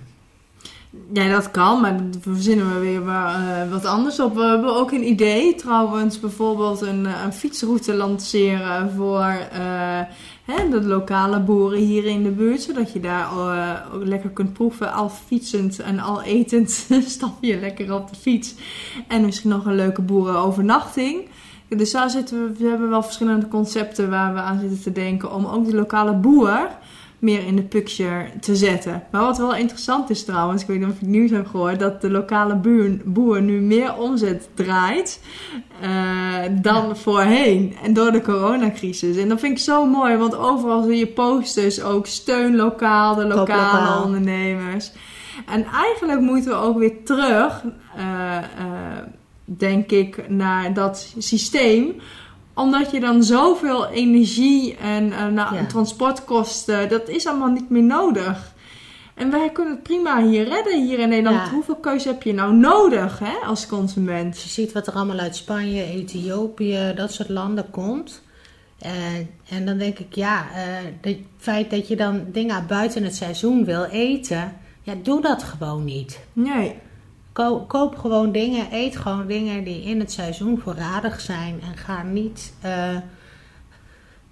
[1.14, 4.36] Ja, dat kan, maar dan verzinnen we weer eh, wat anders op.
[4.36, 10.02] We hebben ook een idee, trouwens, bijvoorbeeld een, eh, een fietsroute lanceren voor eh,
[10.46, 12.62] hè, de lokale boeren hier in de buurt.
[12.62, 13.28] Zodat je daar
[14.04, 18.56] lekker kunt proeven, al fietsend en al etend stap je lekker op de fiets.
[19.08, 21.28] En misschien nog een leuke boerenovernachting.
[21.68, 25.34] Dus daar zitten we, we hebben wel verschillende concepten waar we aan zitten te denken
[25.34, 26.70] om ook de lokale boer
[27.20, 29.04] meer in de picture te zetten.
[29.12, 32.02] Maar wat wel interessant is trouwens, ik weet niet of het nieuws hebt gehoord, dat
[32.02, 35.22] de lokale boer, boer nu meer omzet draait
[35.82, 37.76] eh, dan voorheen.
[37.84, 39.18] En door de coronacrisis.
[39.18, 43.26] En dat vind ik zo mooi, want overal zie je posters ook steun lokaal, de
[43.26, 44.04] lokale lokaal.
[44.04, 44.92] ondernemers.
[45.46, 47.64] En eigenlijk moeten we ook weer terug,
[47.96, 48.44] eh, eh,
[49.46, 51.96] denk ik, naar dat systeem
[52.58, 55.66] omdat je dan zoveel energie en eh, nou, Ja.
[55.66, 58.56] transportkosten, dat is allemaal niet meer nodig.
[59.14, 61.46] En wij kunnen het prima hier redden, hier in Nederland.
[61.46, 61.50] Ja.
[61.52, 64.42] Hoeveel keuze heb je nou nodig hè, als consument?
[64.42, 68.22] Je ziet wat er allemaal uit Spanje, Ethiopië, dat soort landen komt.
[68.80, 68.92] Eh,
[69.50, 70.64] en dan denk ik, ja, eh,
[71.02, 75.84] het feit dat je dan dingen buiten het seizoen wil eten, ja, doe dat gewoon
[75.84, 76.20] niet.
[76.34, 76.76] Nee.
[77.38, 81.62] Ko- koop gewoon dingen, eet gewoon dingen die in het seizoen voorradig zijn.
[81.62, 82.96] En ga niet eh,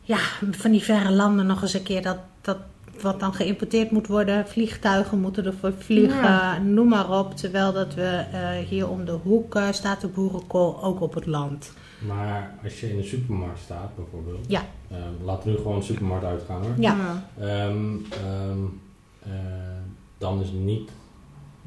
[0.02, 0.18] ja,
[0.52, 2.58] van die verre landen nog eens een keer dat, dat
[3.02, 4.48] wat dan geïmporteerd moet worden.
[4.48, 6.58] Vliegtuigen moeten ervoor vliegen, Ja.
[6.60, 7.36] noem maar op.
[7.36, 11.26] Terwijl dat we eh, hier om de hoek eh, staat de boerenkool ook op het
[11.26, 11.72] land.
[12.08, 14.62] Maar als je in de supermarkt staat bijvoorbeeld, Ja.
[14.88, 16.74] eh, laten we nu gewoon de supermarkt uitgaan hoor.
[16.80, 16.96] Ja.
[17.40, 18.64] Ehm, ehm,
[19.24, 19.32] eh,
[20.18, 20.90] dan is niet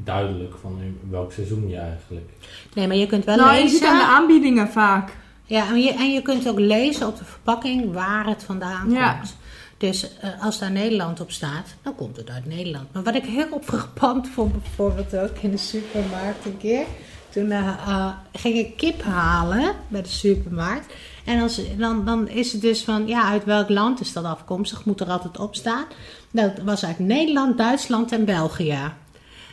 [0.05, 2.30] duidelijk van in welk seizoen je eigenlijk.
[2.74, 3.78] Nee, maar je kunt wel Nou, je lezen.
[3.78, 5.16] ziet aan de aanbiedingen vaak.
[5.44, 9.12] Ja, en je, en je kunt ook lezen op de verpakking waar het vandaan Ja.
[9.12, 9.36] komt.
[9.78, 12.92] Dus eh, als daar Nederland op staat, dan komt het uit Nederland.
[12.92, 16.84] Maar wat ik heel frappant vond, bijvoorbeeld ook in de supermarkt een keer.
[17.28, 20.94] Toen eh, eh, ging ik kip halen bij de supermarkt.
[21.24, 24.84] En als, dan, dan is het dus van, ja, uit welk land is dat afkomstig?
[24.84, 25.84] Moet er altijd op staan.
[26.30, 28.78] Dat was uit Nederland, Duitsland en België.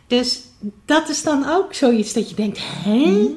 [0.07, 0.41] Dus
[0.85, 3.27] dat is dan ook zoiets dat je denkt, hè?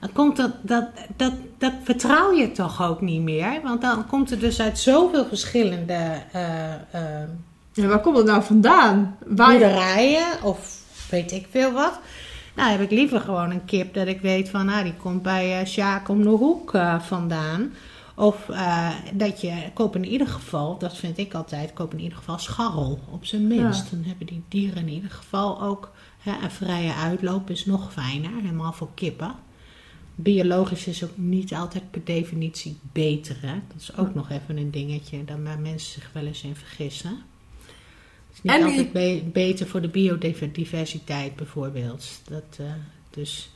[0.00, 0.84] Dan komt dat, dat,
[1.16, 3.60] dat, dat vertrouw je toch ook niet meer.
[3.62, 7.28] Want dan komt het dus uit zoveel verschillende eh, eh,
[7.72, 9.16] Ja, waar komt het nou vandaan?
[9.26, 10.76] Boerderijen of
[11.10, 12.00] weet ik veel wat.
[12.56, 15.60] Nou, heb ik liever gewoon een kip dat ik weet van, nou, die komt bij
[15.60, 17.72] eh Sjaak om de hoek vandaan.
[18.18, 22.18] Of uh, dat je, koop in ieder geval, dat vind ik altijd, koop in ieder
[22.18, 23.90] geval scharrel, op zijn minst.
[23.90, 25.90] Dan hebben die dieren in ieder geval ook
[26.24, 29.34] een vrije uitloop, is nog fijner, helemaal voor kippen.
[30.14, 33.36] Biologisch is ook niet altijd per definitie beter.
[33.40, 33.54] Hè?
[33.68, 37.22] Dat is ook nog even een dingetje, daar mensen zich wel eens in vergissen.
[38.28, 42.20] Het is niet en altijd beter voor de biodiversiteit bijvoorbeeld.
[42.24, 42.66] Dat, uh,
[43.10, 43.50] dus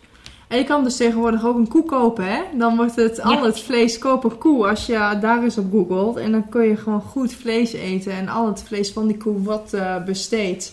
[0.52, 2.42] en je kan dus tegenwoordig ook een koe kopen, hè?
[2.58, 6.16] Dan wordt het al het vlees kopen koe als je daar eens op googelt.
[6.16, 9.42] En dan kun je gewoon goed vlees eten en al het vlees van die koe
[9.42, 10.72] wat uh, besteedt.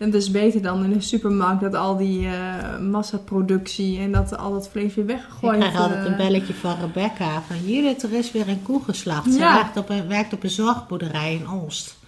[0.00, 4.36] En dat is beter dan in de supermarkt dat al die uh, massaproductie en dat
[4.36, 5.56] al dat vlees weer weggegooid wordt.
[5.56, 6.18] Ik krijg altijd een eh.
[6.18, 9.32] belletje van Rebecca van Judith, er is weer een koe geslacht.
[9.32, 11.98] Ze werkt, op een, werkt op een zorgboerderij in Oost.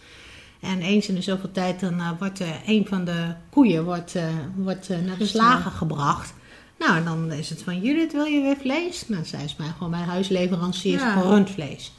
[0.61, 4.15] En eens in de zoveel tijd dan wordt een van de koeien wordt,
[4.57, 6.35] wordt naar de slager gebracht.
[6.79, 9.09] Nou, dan is het van Judith, wil je weer vlees?
[9.09, 11.21] Nou, zij is mij gewoon mijn huisleverancier ja.
[11.21, 11.93] voor rundvlees.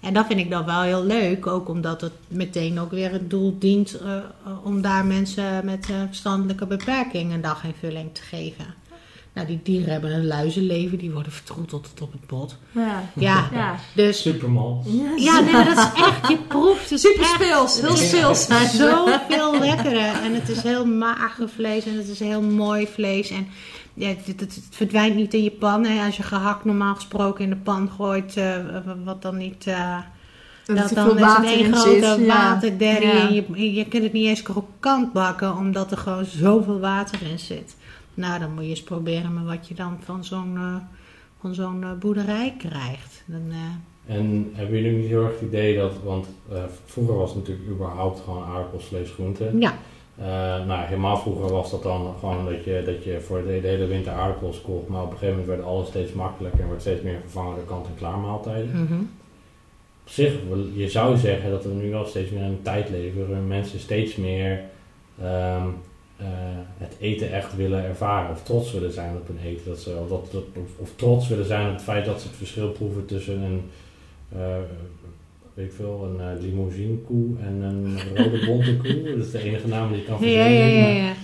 [0.00, 3.30] En dat vind ik dan wel heel leuk, ook omdat het meteen ook weer het
[3.30, 4.16] doel dient uh,
[4.62, 8.66] om daar mensen met uh, verstandelijke beperking een daginvulling te geven.
[9.32, 12.56] Nou, die dieren hebben een luizenleven, die worden vertroeteld tot op het bot.
[12.72, 13.76] Ja, ja, ja.
[13.94, 14.20] dus...
[14.20, 14.84] Supermal.
[15.16, 18.46] Ja, nee, dat is echt, je proeft het Super speels, heel speels.
[18.76, 20.22] Zoveel lekkerder.
[20.22, 23.30] En het is heel mager vlees en het is heel mooi vlees.
[23.30, 23.48] En
[23.98, 25.84] ja, het, het, verdwijnt niet in je pan.
[25.84, 26.04] Hè.
[26.04, 28.56] Als je gehakt normaal gesproken in de pan gooit, uh,
[29.04, 29.66] wat dan niet...
[29.66, 29.98] Uh,
[30.64, 33.28] dat, dan is het een grote waterderry ja.
[33.28, 37.38] en je, je kunt het niet eens krokant bakken, omdat er gewoon zoveel water in
[37.38, 37.76] zit.
[38.14, 40.76] Nou, dan moet je eens proberen met wat je dan van zo'n uh,
[41.40, 43.22] van zo'n boerderij krijgt.
[43.26, 43.52] Dan,
[44.06, 46.26] en hebben jullie niet heel erg het idee dat, want
[46.84, 49.60] vroeger was het natuurlijk überhaupt gewoon aardappels, vlees, groenten.
[49.60, 49.74] Ja.
[50.20, 50.24] Uh,
[50.66, 54.12] nou, helemaal vroeger was dat dan gewoon dat je, dat je voor de, hele winter
[54.12, 54.88] aardappels kocht.
[54.88, 57.64] Maar op een gegeven moment werd alles steeds makkelijker en werd steeds meer vervangen door
[57.64, 58.82] kant-en-klaar maaltijden.
[58.82, 59.00] Mhm.
[60.02, 60.32] Op zich,
[60.74, 63.80] je zou zeggen dat we nu wel steeds meer in een tijd leven waarin mensen
[63.80, 64.60] steeds meer
[65.22, 65.76] um,
[66.20, 66.26] uh,
[66.78, 68.30] het eten echt willen ervaren.
[68.30, 69.66] Of trots willen zijn op hun eten.
[69.66, 72.36] Dat ze, of, dat, of, of, trots willen zijn op het feit dat ze het
[72.36, 73.70] verschil proeven tussen een
[74.36, 74.56] uh,
[75.58, 79.02] weet ik veel, een uh, limousine koe en een rode bonte koe.
[79.16, 80.52] Dat is de enige naam die ik kan verzinnen.
[80.52, 80.88] Ja, ja, ja.
[80.88, 81.14] ja.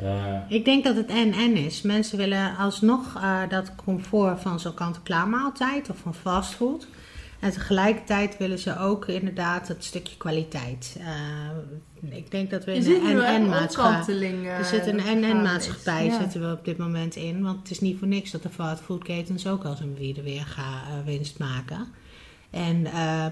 [0.00, 1.82] Uh, ik denk dat het en-en is.
[1.82, 6.86] Mensen willen alsnog uh, dat comfort van zo'n kant-klaar maaltijd of van fastfood.
[7.40, 10.96] En tegelijkertijd willen ze ook inderdaad het stukje kwaliteit.
[10.98, 14.44] Uh, ik denk dat we in een en-en-maatschappij...
[14.44, 16.18] Er zit een en-en-maatschappij ja.
[16.20, 17.42] zitten we op dit moment in.
[17.42, 21.04] Want het is niet voor niks dat de fastfoodketens ook als een wie weer gaan
[21.04, 21.86] winst maken.
[22.54, 23.24] En, uh,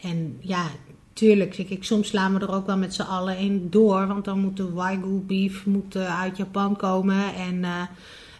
[0.00, 0.66] en ja,
[1.12, 4.06] tuurlijk, ik, ik, soms slaan we er ook wel met z'n allen in door.
[4.06, 7.82] Want dan moet de Wagyu beef moet, uh, uit Japan komen en, uh,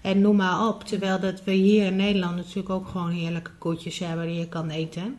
[0.02, 0.84] en noem maar op.
[0.84, 4.70] Terwijl dat we hier in Nederland natuurlijk ook gewoon heerlijke koetjes hebben die je kan
[4.70, 5.16] eten.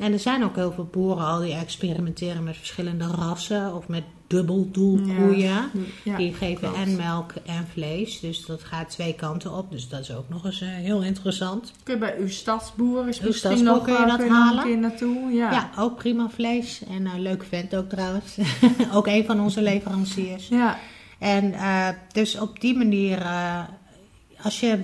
[0.00, 4.02] En er zijn ook heel veel boeren al die experimenteren met verschillende rassen of met
[4.26, 5.70] dubbeldoelkoeien.
[6.04, 8.20] Ja, die geven en melk en vlees.
[8.20, 9.70] Dus dat gaat twee kanten op.
[9.70, 11.72] Dus dat is ook nog eens uh, heel interessant.
[11.82, 14.66] Kun je bij uw stadsboer is uw misschien nog kun je dat halen.
[14.66, 15.30] Een naartoe.
[15.32, 15.50] Ja.
[15.50, 16.82] ja, ook prima vlees.
[16.88, 18.38] En een uh, leuk vent ook trouwens.
[18.94, 20.48] ook een van onze leveranciers.
[20.48, 20.78] Ja.
[21.18, 23.26] En uh, dus op die manier,
[24.42, 24.78] als je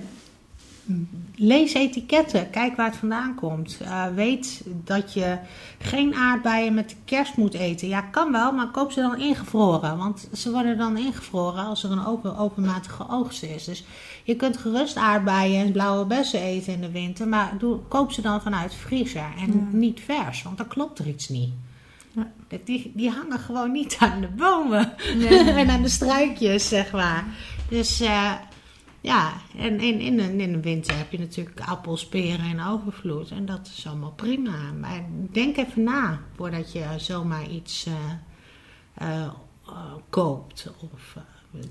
[1.35, 3.77] lees etiketten, kijk waar het vandaan komt.
[3.81, 5.37] Uh, weet dat je
[5.79, 7.87] geen aardbeien met de kerst moet eten.
[7.87, 9.97] Ja, kan wel, maar koop ze dan ingevroren.
[9.97, 13.63] Want ze worden dan ingevroren als er een open, openmatige oogst is.
[13.63, 13.83] Dus
[14.23, 17.27] je kunt gerust aardbeien en blauwe bessen eten in de winter.
[17.27, 21.29] Maar doe, koop ze dan vanuit vriezer en niet vers, want dan klopt er iets
[21.29, 21.53] niet.
[22.11, 22.27] Ja.
[22.63, 25.39] Die, die hangen gewoon niet aan de bomen nee.
[25.63, 27.25] en aan de struikjes, zeg maar.
[27.69, 28.33] Dus uh,
[29.01, 33.31] ja, en in, in, in, in de winter heb je natuurlijk appels, peren en overvloed.
[33.31, 34.71] En dat is allemaal prima.
[34.79, 37.93] Maar denk even na voordat je zomaar iets uh,
[39.01, 39.33] uh,
[40.09, 40.71] koopt.
[40.93, 41.15] Of,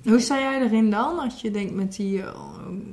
[0.04, 2.22] Hoe sta jij erin dan als je denkt met die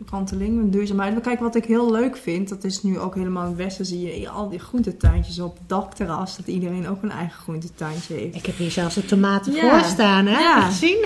[0.10, 1.22] kanteling en duurzaamheid?
[1.22, 4.20] Kijk, wat ik heel leuk vind, dat is nu ook helemaal in het westen, zie
[4.20, 8.36] je al die groentetuintjes op het dakterras, dat iedereen ook een eigen groentetuintje heeft.
[8.36, 10.40] Ik heb hier zelfs de tomaten voor staan, hè?
[10.40, 10.62] Ja.
[10.62, 11.06] gezien?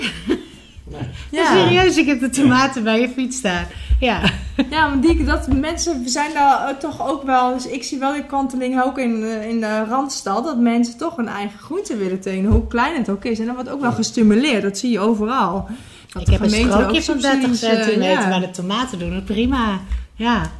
[1.30, 1.52] Ja.
[1.52, 3.66] Serieus, ik heb de tomaten bij je fiets staan.
[4.00, 4.20] Ja.
[4.70, 7.52] Ja, maar die, dat, mensen zijn daar eh, toch ook wel...
[7.54, 10.44] Dus ik zie wel die kanteling ook in, eh, in de Randstad...
[10.44, 12.50] dat mensen toch een eigen groente willen tenen.
[12.50, 13.38] Hoe klein het ook is.
[13.38, 14.62] En dat wordt ook wel gestimuleerd.
[14.62, 15.68] Dat zie je overal.
[16.12, 18.20] Dat ik heb een strookje van 30 centimeter...
[18.20, 18.28] Ja.
[18.28, 19.80] maar de tomaten doen het prima.
[20.14, 20.50] Ja.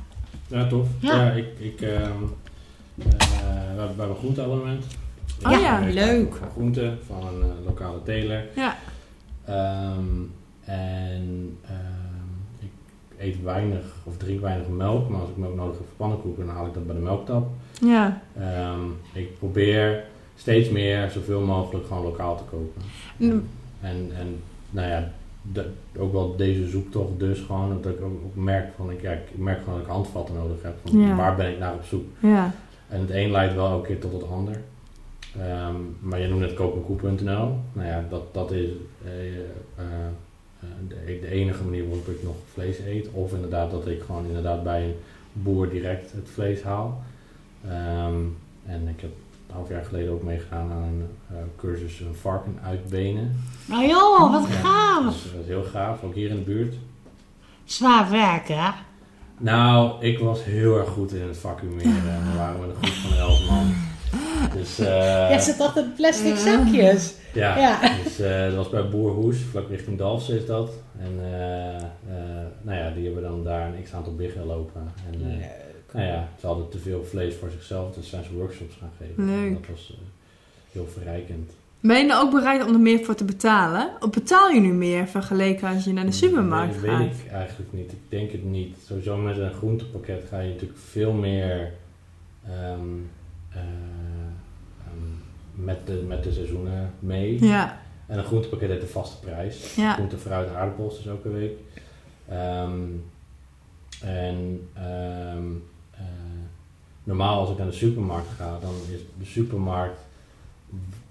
[0.47, 0.87] Ja, tof.
[1.01, 1.47] Ja, ik...
[1.59, 1.89] ik uh,
[2.95, 4.85] we hebben een groenteabonnement.
[5.43, 6.41] Oh ja, leuk.
[6.53, 8.45] Groente van een lokale teler.
[8.55, 8.77] Ja.
[9.49, 10.31] Um,
[10.65, 12.71] en um, ik,
[13.19, 16.55] eet weinig of drink weinig melk, maar als ik melk nodig heb voor pannenkoeken, dan
[16.55, 17.49] haal ik dat bij de melktap.
[17.81, 18.21] Ja.
[18.39, 18.81] Ehm,
[19.13, 20.05] ik probeer
[20.37, 22.83] steeds meer zoveel mogelijk gewoon lokaal te kopen.
[23.17, 23.49] Mm.
[23.81, 24.37] En, en
[24.71, 25.11] nou ja,
[25.53, 29.11] de- ook wel deze zoektocht dus gewoon, dat ik ook, ook merk van, ik, ja,
[29.13, 30.77] ik merk gewoon dat ik handvatten nodig heb.
[30.85, 31.17] Van, Ja.
[31.17, 32.05] Waar ben ik naar op zoek?
[32.21, 32.53] Ja.
[32.89, 34.61] En het een leidt wel elke keer tot het ander.
[35.37, 37.59] Ehm, maar je noemde het koopenkoe.nl.
[37.73, 38.69] Nou ja, dat, dat is
[39.05, 39.45] eh, eh,
[40.61, 43.09] eh, de, de enige manier waarop ik nog vlees eet.
[43.13, 44.95] Of inderdaad dat ik gewoon inderdaad bij een
[45.33, 47.03] boer direct het vlees haal.
[47.65, 48.21] Ehm,
[48.67, 49.11] en ik heb
[49.47, 53.37] een half jaar geleden ook meegedaan aan een cursus een varken uitbenen.
[53.67, 55.13] Nou joh, wat Ja, gaaf.
[55.13, 56.75] Dus dat is heel gaaf, ook hier in de buurt.
[57.65, 58.71] Zwaar werk, hè?
[59.39, 62.11] Nou, ik was heel erg goed in het vacuümeren.
[62.11, 63.75] En we waren met een groep van elf man.
[64.55, 64.87] Dus, eh,
[65.31, 67.15] Ja, zit achter de plastic zakjes.
[67.35, 67.95] Ja, Ja.
[68.05, 70.71] dus eh, dat was bij Boer Hoes, vlak richting Dalfsen is dat.
[71.01, 71.83] En eh, eh,
[72.63, 74.93] nou ja, die hebben dan daar een x-aantal biggen lopen.
[75.13, 75.47] En eh,
[75.93, 79.27] nou ja, ze hadden te veel vlees voor zichzelf, dus zijn ze workshops gaan geven.
[79.27, 79.47] Leuk.
[79.47, 80.07] En dat was eh,
[80.73, 81.51] heel verrijkend.
[81.81, 83.89] Ben je nou ook bereid om er meer voor te betalen?
[84.01, 86.99] Of betaal je nu meer vergeleken als je naar de supermarkt Dat weet, gaat?
[86.99, 87.93] weet ik eigenlijk niet.
[87.93, 88.77] Ik denk het niet.
[88.87, 91.73] Sowieso met een groentepakket ga je natuurlijk veel meer
[92.47, 92.81] ehm,
[93.53, 93.98] eh, ehm,
[95.65, 97.45] met, de, met de seizoenen mee.
[97.45, 99.75] Ja, En een groentepakket heeft een vaste prijs.
[99.75, 99.93] Ja.
[99.95, 101.53] Groente, fruit en aardappels dus elke week.
[102.29, 102.81] Ehm,
[104.03, 105.45] en ehm,
[105.91, 106.01] eh,
[107.05, 109.99] normaal als ik naar de supermarkt ga, dan is de supermarkt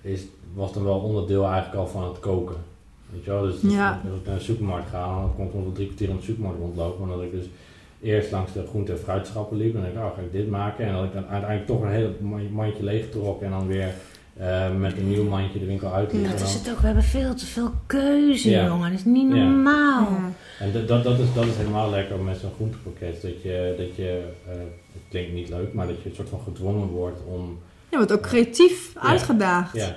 [0.01, 0.21] is,
[0.53, 2.55] was dan wel onderdeel eigenlijk al van het koken.
[3.09, 3.41] Weet je wel?
[3.41, 4.01] Dus, Ja.
[4.11, 6.59] als ik naar de supermarkt ga, dan kon ik wel drie kwartier in de supermarkt
[6.59, 7.07] rondlopen.
[7.07, 7.45] Maar dat ik dus
[8.01, 9.75] eerst langs de groente- en fruitschappen liep.
[9.75, 10.85] En dan denk ik, oh, ga ik dit maken?
[10.85, 13.41] En dat ik dan uiteindelijk toch een hele ma- mandje leeg trok.
[13.41, 13.93] En dan weer
[14.39, 16.29] eh, met een nieuw mandje de winkel uitliep.
[16.31, 16.79] Dat is het ook.
[16.79, 18.65] We hebben veel te veel keuze, Ja.
[18.65, 18.89] jongen.
[18.91, 19.43] Dat is niet Ja.
[19.43, 20.01] normaal.
[20.11, 20.31] ja.
[20.59, 23.21] En dat, dat, dat, is, dat is helemaal lekker met zo'n groentepakket.
[23.21, 24.51] Dat je, dat je eh,
[24.93, 27.59] het klinkt niet leuk, maar dat je een soort van gedwongen wordt om...
[27.89, 29.01] Je wordt ook creatief Ja.
[29.01, 29.75] uitgedaagd.
[29.75, 29.95] Ja.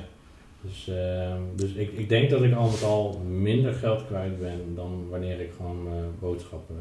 [0.62, 4.60] Dus, ehm, dus ik, ik denk dat ik al met al minder geld kwijt ben
[4.74, 6.76] dan wanneer ik gewoon eh, boodschappen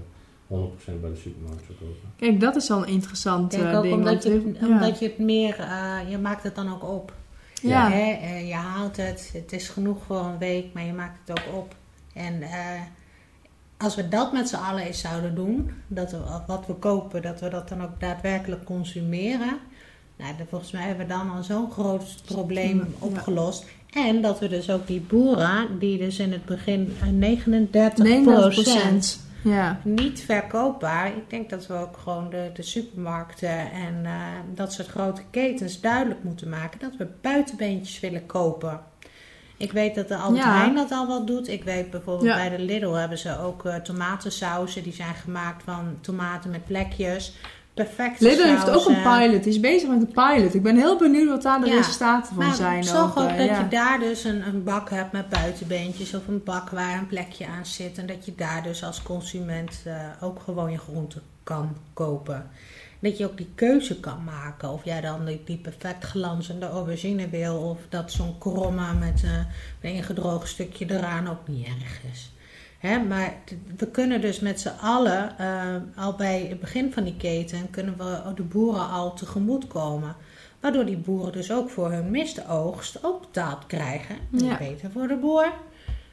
[0.47, 2.09] 100% bij de supermarkt zou kopen.
[2.15, 3.95] Kijk, dat is al een interessant Ik denk eh, ook ding.
[3.95, 4.67] omdat je, ja.
[4.67, 7.13] omdat je het meer, eh, je maakt het dan ook op.
[7.61, 7.89] Ja.
[7.89, 8.11] Hè?
[8.11, 11.55] eh, je haalt het, het is genoeg voor een week, maar je maakt het ook
[11.55, 11.75] op.
[12.13, 12.81] En eh,
[13.77, 17.39] als we dat met z'n allen eens zouden doen, dat we, wat we kopen, dat
[17.39, 19.57] we dat dan ook daadwerkelijk consumeren.
[20.17, 22.85] Nou, dan, volgens mij hebben we dan al zo'n groot probleem Ja.
[22.99, 23.65] opgelost.
[23.93, 28.05] En dat we dus ook die boeren, die dus in het begin eh, 39
[29.17, 29.28] 39%.
[29.43, 29.79] Ja.
[29.83, 31.07] niet verkoopbaar.
[31.07, 34.11] Ik denk dat we ook gewoon de, de supermarkten en eh,
[34.53, 38.79] dat soort grote ketens duidelijk moeten maken dat we buitenbeentjes willen kopen.
[39.57, 40.57] Ik weet dat de Albert Ja.
[40.57, 41.47] Heijn dat al wel doet.
[41.47, 42.35] Ik weet bijvoorbeeld Ja.
[42.35, 44.83] bij de Lidl hebben ze ook eh, tomatensausen.
[44.83, 47.33] Die zijn gemaakt van tomaten met plekjes.
[47.85, 49.43] Perfecte Lidl heeft ook een pilot.
[49.43, 50.53] Die is bezig met een pilot.
[50.53, 51.75] Ik ben heel benieuwd wat daar de Ja.
[51.75, 52.83] resultaten van Maar zijn.
[52.83, 53.59] zorg ook eh, dat ja.
[53.59, 57.47] je daar dus een, een bak hebt met buitenbeentjes of een bak waar een plekje
[57.47, 57.97] aan zit.
[57.97, 62.49] En dat je daar dus als consument eh, ook gewoon je groenten kan kopen.
[62.99, 64.69] Dat je ook die keuze kan maken.
[64.69, 67.55] Of jij dan die, die perfect glanzende aubergine wil.
[67.57, 69.31] Of dat zo'n kromma met eh,
[69.81, 72.31] een ingedroogd stukje eraan ook niet erg is.
[72.79, 73.33] Hè, maar
[73.77, 77.97] we kunnen dus met z'n allen, eh, al bij het begin van die keten, kunnen
[77.97, 80.15] we de boeren al tegemoet komen.
[80.59, 84.15] Waardoor die boeren dus ook voor hun miste oogst ook betaald krijgen.
[84.31, 84.57] Ja.
[84.57, 85.53] beter voor de boer.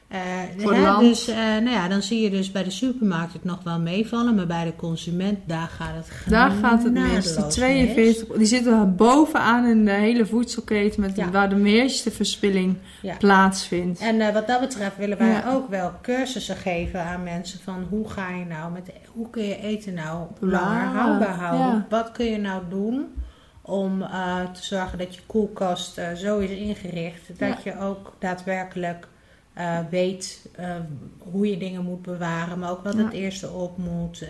[0.07, 0.19] Eh,
[0.57, 1.01] Voor hè, het land.
[1.01, 4.35] Dus eh, nou ja, dan zie je dus bij de supermarkt het nog wel meevallen.
[4.35, 7.33] Maar bij de consument, daar gaat het Daar gaat het mis.
[7.35, 7.53] Die mis.
[7.53, 11.29] 42, die zitten bovenaan in de hele voedselketen met Ja.
[11.31, 13.15] waar de meeste verspilling Ja.
[13.17, 13.99] plaatsvindt.
[13.99, 18.09] En eh, wat dat betreft willen wij ook wel cursussen geven aan mensen van hoe
[18.09, 21.85] ga je nou met hoe kun je eten nou langer houdbaar houden?
[21.89, 23.05] Wat kun je nou doen
[23.61, 23.99] om
[24.53, 29.07] te zorgen dat je koelkast zo is ingericht dat je ook daadwerkelijk
[29.57, 30.69] eh, weet eh,
[31.31, 33.03] hoe je dingen moet bewaren, maar ook wat Ja.
[33.03, 34.23] het eerste op moet.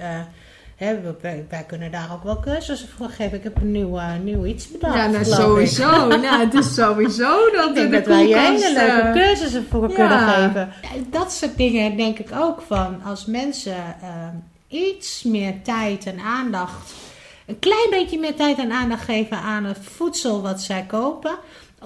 [0.75, 3.37] hè, we- wij, wij kunnen daar ook wel cursussen voor geven.
[3.37, 4.95] Ik heb een nieuw, nieuw iets bedacht.
[4.95, 6.07] Ja, nou, sowieso.
[6.07, 9.95] nou, het is sowieso dat Ik denk de dat wij hele leuke cursussen voor ja.
[9.95, 10.69] kunnen geven.
[11.09, 13.75] Dat soort dingen denk ik ook van als mensen
[14.67, 16.93] iets meer tijd en aandacht,
[17.45, 21.35] een klein beetje meer tijd en aandacht geven aan het voedsel wat zij kopen.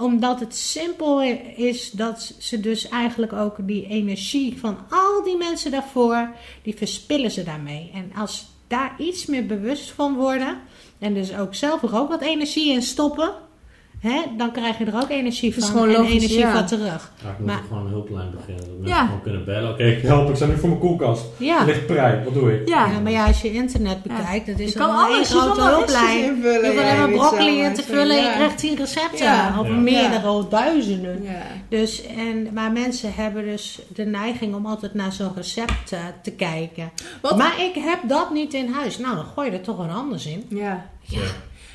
[0.02, 1.22] Omdat het simpel
[1.56, 6.30] is dat ze dus eigenlijk ook die energie van al die mensen daarvoor,
[6.62, 7.90] die verspillen ze daarmee.
[7.94, 10.58] En als daar iets meer bewust van worden
[10.98, 13.32] en dus ook zelf ook wat energie in stoppen.
[14.08, 16.52] Hè, dan krijg je er ook energie Dat is van gewoon en logisch, energie ja.
[16.52, 17.12] van terug.
[17.22, 18.64] Ja, ik moet Maar- er gewoon een hulplijn beginnen.
[18.64, 19.04] Dat mensen Ja.
[19.04, 19.70] gewoon kunnen bellen.
[19.72, 20.28] Oké, ik help.
[20.28, 21.24] Ik sta nu voor mijn koelkast.
[21.36, 21.60] Ja.
[21.60, 22.24] Er ligt prei.
[22.24, 22.68] Wat doe ik?
[22.68, 22.86] Ja.
[22.86, 25.68] Ja, maar ja, als je internet bekijkt, dat is Je kan alles, je grote kan
[25.68, 26.24] hulplijn.
[26.24, 26.60] invullen.
[26.60, 29.24] Je hoeft ja, alleen maar weet broccoli in te vullen en je krijgt tien recepten.
[29.24, 29.56] Ja.
[29.60, 29.72] Of Ja.
[29.74, 31.22] meerdere, duizenden.
[31.22, 31.42] Ja.
[31.68, 36.30] Dus, en, maar mensen hebben dus de neiging om altijd naar zo'n recept eh, te
[36.30, 36.90] kijken.
[37.20, 37.36] Wat?
[37.36, 38.98] Maar ik heb dat niet in huis.
[38.98, 40.44] Nou, dan gooi je er toch wat anders in.
[40.48, 40.86] Ja.
[41.00, 41.18] Ja.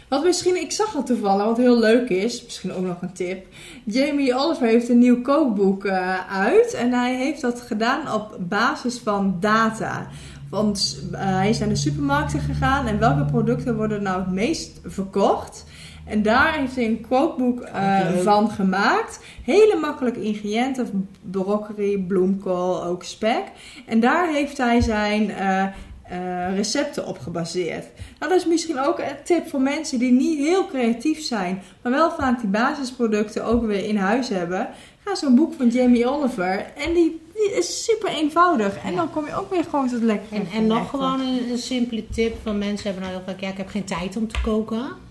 [0.07, 3.47] Wat misschien, ik zag al toevallig, wat heel leuk is, misschien ook nog een tip.
[3.83, 8.99] Jamie Oliver heeft een nieuw kookboek eh, uit en hij heeft dat gedaan op basis
[8.99, 10.07] van data.
[10.49, 14.79] Want eh, hij is naar de supermarkten gegaan en welke producten worden nou het meest
[14.85, 15.65] verkocht?
[16.05, 19.19] En daar heeft hij een kookboek eh, van gemaakt.
[19.43, 23.43] Hele makkelijke ingrediënten, broccoli, bloemkool, ook spek.
[23.85, 25.31] En daar heeft hij zijn
[26.09, 27.85] eh, recepten op gebaseerd.
[28.19, 31.91] Nou, dat is misschien ook een tip voor mensen die niet heel creatief zijn, maar
[31.91, 34.69] wel vaak die basisproducten ook weer in huis hebben.
[35.05, 38.77] Ga zo'n boek van Jamie Oliver en die, die is super eenvoudig.
[38.83, 38.95] En Ja.
[38.97, 40.37] dan kom je ook weer gewoon tot lekker.
[40.37, 43.49] En, en nog gewoon een, een simpele tip van mensen hebben nou heel vaak, ja,
[43.49, 45.05] ik heb geen tijd om te koken.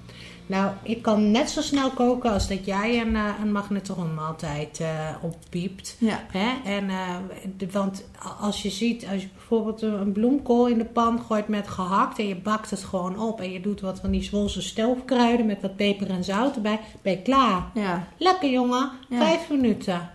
[0.47, 5.09] Nou, ik kan net zo snel koken als dat jij een, eh, een magnetronmaaltijd eh
[5.22, 5.97] oppiept.
[5.99, 6.20] Ja.
[6.32, 6.70] Hè?
[6.70, 7.16] En, eh,
[7.57, 8.05] de- want
[8.40, 12.28] als je ziet, als je bijvoorbeeld een bloemkool in de pan gooit met gehakt en
[12.28, 15.76] je bakt het gewoon op en je doet wat van die Zwolse stoofkruiden met wat
[15.76, 17.64] peper en zout erbij, ben je klaar.
[17.74, 18.07] Ja.
[18.16, 19.18] Lekker jongen, Ja.
[19.18, 20.11] vijf minuten.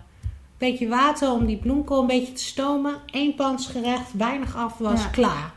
[0.58, 2.94] Beetje water om die bloemkool een beetje te stomen.
[3.06, 5.08] Eén pansgerecht, weinig afwas, Ja.
[5.10, 5.52] klaar.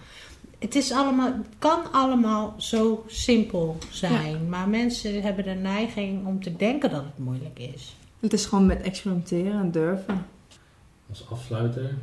[0.64, 4.48] Het, is allemaal, het kan allemaal zo simpel zijn.
[4.48, 7.96] Maar mensen hebben de neiging om te denken dat het moeilijk is.
[8.20, 10.26] Het is gewoon met experimenteren en durven.
[11.08, 11.94] Als afsluiter,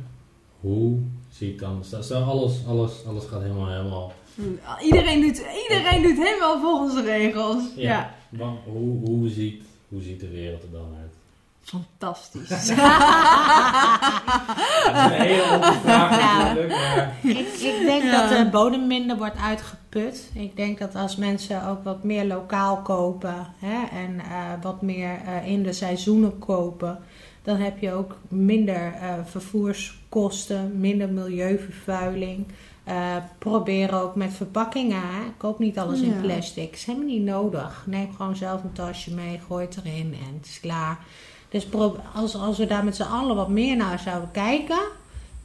[0.60, 0.98] hoe
[1.30, 1.84] ziet dan...
[1.84, 4.12] Stel, stel alles, alles, alles gaat helemaal, helemaal...
[4.82, 7.62] Iedereen doet, iedereen doet helemaal volgens de regels.
[7.76, 7.82] Ja.
[7.82, 8.14] ja.
[8.28, 11.11] Wa- Hoe, hoe, ziet, hoe ziet de wereld er dan uit?
[11.64, 12.48] Fantastisch.
[12.48, 12.76] Dat is een
[15.10, 16.68] hele vraag Nou.
[16.68, 17.14] maar...
[17.22, 18.28] ik, ik denk Ja.
[18.28, 20.30] dat de bodem minder wordt uitgeput.
[20.34, 24.26] Ik denk dat als mensen ook wat meer lokaal kopen hè, en eh,
[24.62, 26.98] wat meer eh, in de seizoenen kopen,
[27.42, 32.46] dan heb je ook minder eh, vervoerskosten, minder milieuvervuiling.
[32.84, 35.00] Eh, probeer ook met verpakkingen.
[35.00, 35.30] Hè.
[35.36, 36.72] Koop niet alles in plastic.
[36.74, 37.82] is helemaal niet nodig.
[37.86, 40.98] Neem gewoon zelf een tasje mee, gooi het erin en het is klaar.
[41.52, 41.66] Dus
[42.14, 44.80] als, als we daar met z'n allen wat meer naar zouden kijken,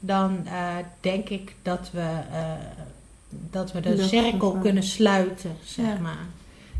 [0.00, 2.00] dan eh, denk ik dat we,
[2.32, 2.52] eh,
[3.30, 5.98] dat we de Dat- cirkel kunnen sluiten, zeg Ja.
[6.00, 6.26] maar.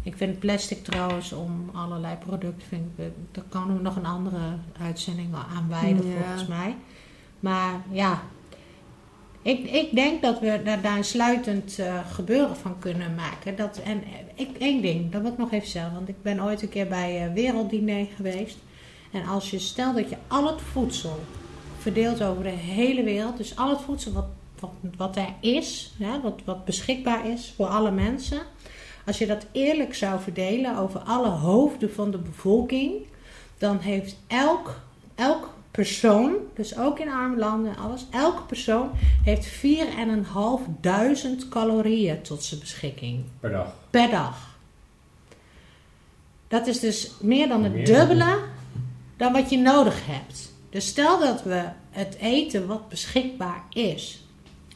[0.03, 4.07] Ik vind plastic trouwens om allerlei producten, vind ik, eh, daar kunnen we nog een
[4.07, 4.39] andere
[4.83, 6.17] uitzending aan wijden Ja.
[6.23, 6.77] volgens mij.
[7.41, 8.23] Maar ja,
[9.43, 11.79] ik, ik denk dat we daar, daar een sluitend
[12.13, 13.57] gebeuren van kunnen maken.
[13.57, 14.03] Dat, en
[14.35, 15.95] ik, één ding, dat wil ik nog even zeggen.
[15.95, 18.57] Want ik ben ooit een keer bij Werelddiner geweest.
[19.11, 21.19] En als je stelt dat je al het voedsel
[21.79, 23.37] verdeelt over de hele wereld.
[23.37, 24.27] Dus al het voedsel wat,
[24.61, 28.41] wat, wat er is, hè, wat, wat beschikbaar is voor alle mensen.
[29.07, 32.93] Als je dat eerlijk zou verdelen over alle hoofden van de bevolking.
[33.59, 34.81] Dan heeft elk,
[35.15, 38.07] elk persoon, dus ook in arme landen en alles.
[38.11, 38.91] Elke persoon
[39.25, 39.53] heeft 4.500
[41.51, 43.75] calorieën tot zijn beschikking Per dag.
[43.91, 44.57] per dag.
[46.49, 48.39] Dat is dus meer dan het dubbele
[49.19, 50.53] dan wat je nodig hebt.
[50.71, 54.25] Dus stel dat we het eten wat beschikbaar is,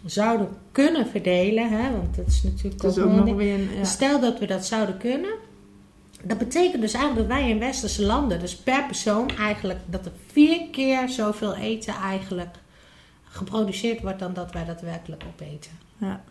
[0.05, 3.69] zouden kunnen verdelen, hè, want dat is natuurlijk Dat is ook ook nog weer een...
[3.77, 3.85] Ja.
[3.85, 5.35] Stel dat we dat zouden kunnen.
[6.25, 10.13] Dat betekent dus eigenlijk dat wij in westerse landen, dus per persoon eigenlijk, dat er
[10.33, 12.57] vier keer zoveel eten eigenlijk
[13.25, 15.71] geproduceerd wordt dan dat wij daadwerkelijk opeten.
[15.99, 16.23] Ja.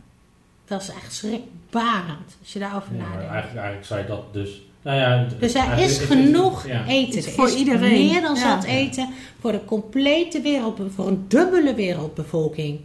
[0.65, 3.31] Dat is echt schrikbarend als je daarover Ja, maar nadenkt.
[3.31, 4.61] eigenlijk, eigenlijk zou je dat dus...
[4.81, 6.85] Nou ja, Dus er is het- genoeg ja.
[6.85, 7.17] eten.
[7.17, 8.07] Is voor is iedereen.
[8.07, 8.41] Meer dan Ja.
[8.41, 9.09] zat eten
[9.39, 12.79] voor de complete wereld, voor een dubbele wereldbevolking.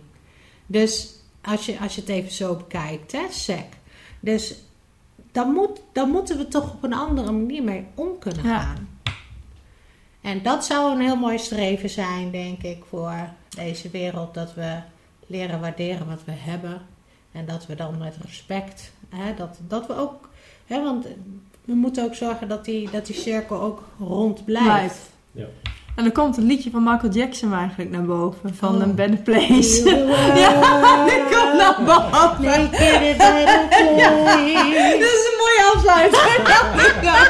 [0.66, 3.64] Dus als je, als je het even zo bekijkt, hè, sec.
[4.20, 4.54] Dus
[5.32, 8.60] dan, moet, dan moeten we toch op een andere manier mee om kunnen Ja.
[8.60, 8.88] gaan.
[10.20, 14.34] En dat zou een heel mooi streven zijn, denk ik, voor deze wereld.
[14.34, 14.78] Dat we
[15.26, 16.80] leren waarderen wat we hebben.
[17.32, 20.28] En dat we dan met respect, hè, dat, dat we ook,
[20.66, 21.06] hè, want
[21.66, 24.64] we moeten ook zorgen dat die, dat die cirkel ook rond blijft.
[24.66, 24.98] Blijft.
[25.32, 25.44] Ja.
[25.96, 28.54] En dan komt het liedje van Michael Jackson eigenlijk naar boven.
[28.54, 28.80] Van Oh.
[28.82, 29.84] een Better Place.
[30.42, 32.10] ja, Die komt naar boven.
[32.44, 34.96] Make it a better place.
[34.98, 36.24] Dit is een mooie afsluiting.
[37.02, 37.28] Ja.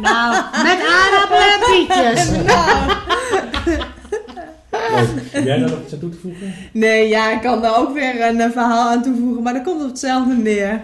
[0.00, 2.30] Nou, met aardappelen en pietjes.
[2.30, 2.92] Nou.
[5.44, 6.54] Jij daar nog iets aan toe te voegen?
[6.72, 9.42] Nee, ja, ik kan daar ook weer een, eh, verhaal aan toevoegen.
[9.42, 10.80] Maar dat komt op hetzelfde neer.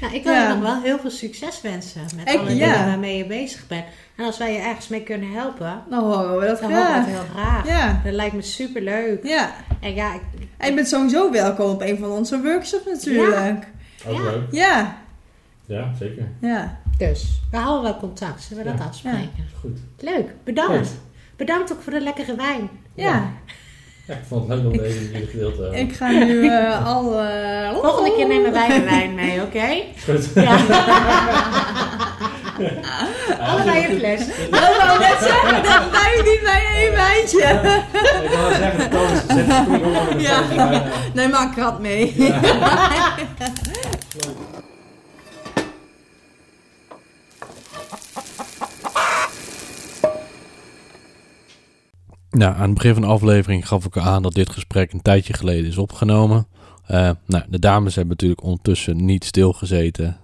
[0.00, 3.26] Nou, ik wil je nog wel heel veel succes wensen met alle dingen waarmee je
[3.26, 3.84] bezig bent.
[4.16, 6.86] En als wij je ergens mee kunnen helpen, dan horen we dat dan graag.
[6.86, 7.66] horen we het heel graag.
[7.66, 8.00] Ja.
[8.04, 9.24] Dat lijkt me super leuk.
[9.26, 9.52] Ja.
[9.80, 10.20] En ja, ik,
[10.56, 13.66] en je bent sowieso welkom op een van onze workshops natuurlijk.
[14.04, 14.10] Ja.
[14.10, 14.42] Ook leuk.
[14.50, 14.96] Ja.
[15.66, 16.28] Ja, zeker.
[16.40, 16.78] Ja.
[16.98, 18.42] Dus, we houden wel contact.
[18.42, 19.48] Zullen we dat afspreken?
[19.60, 19.78] Goed.
[19.98, 20.88] Leuk, bedankt.
[21.36, 22.68] Bedankt ook voor de lekkere wijn.
[22.94, 23.30] Ja.
[24.06, 27.22] Ja, ik vond het leuk om deze jullie te Ik ga nu uh, al...
[27.22, 29.56] Uh, Volgende keer nemen wij de wijn mee, oké?
[29.56, 29.84] Okay?
[30.04, 30.28] Goed.
[30.34, 30.56] Ja.
[33.40, 34.20] Allebei een fles.
[34.50, 37.60] Dat wou net zeggen, dat blijft niet bij één wijntje.
[38.22, 39.22] Ik wou zeggen, dat is
[40.26, 40.42] Ja.
[41.14, 42.14] Nee, maak krat mee.
[42.16, 42.40] Ja.
[52.34, 55.32] Nou, aan het begin van de aflevering gaf ik aan dat dit gesprek een tijdje
[55.32, 56.46] geleden is opgenomen.
[56.90, 60.16] Uh, nou, de dames hebben natuurlijk ondertussen niet stilgezeten.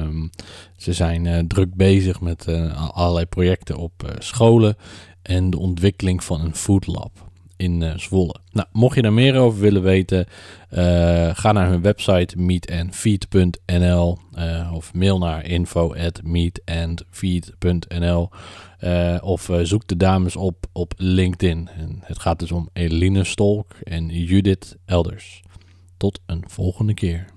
[0.00, 0.30] Um,
[0.76, 4.76] ze zijn uh, druk bezig met uh, allerlei projecten op scholen
[5.22, 6.86] en de ontwikkeling van een food
[7.56, 8.34] in Zwolle.
[8.52, 10.26] Nou, mocht je daar meer over willen weten,
[11.32, 14.18] ga naar hun website meetandfeed.nl
[14.72, 18.30] of mail naar info@meetandfeed.nl.
[18.80, 21.68] Uh, of uh, zoek de dames op op LinkedIn.
[21.76, 25.42] En het gaat dus om Eline Stolk en Judith Elders.
[25.96, 27.35] Tot een volgende keer.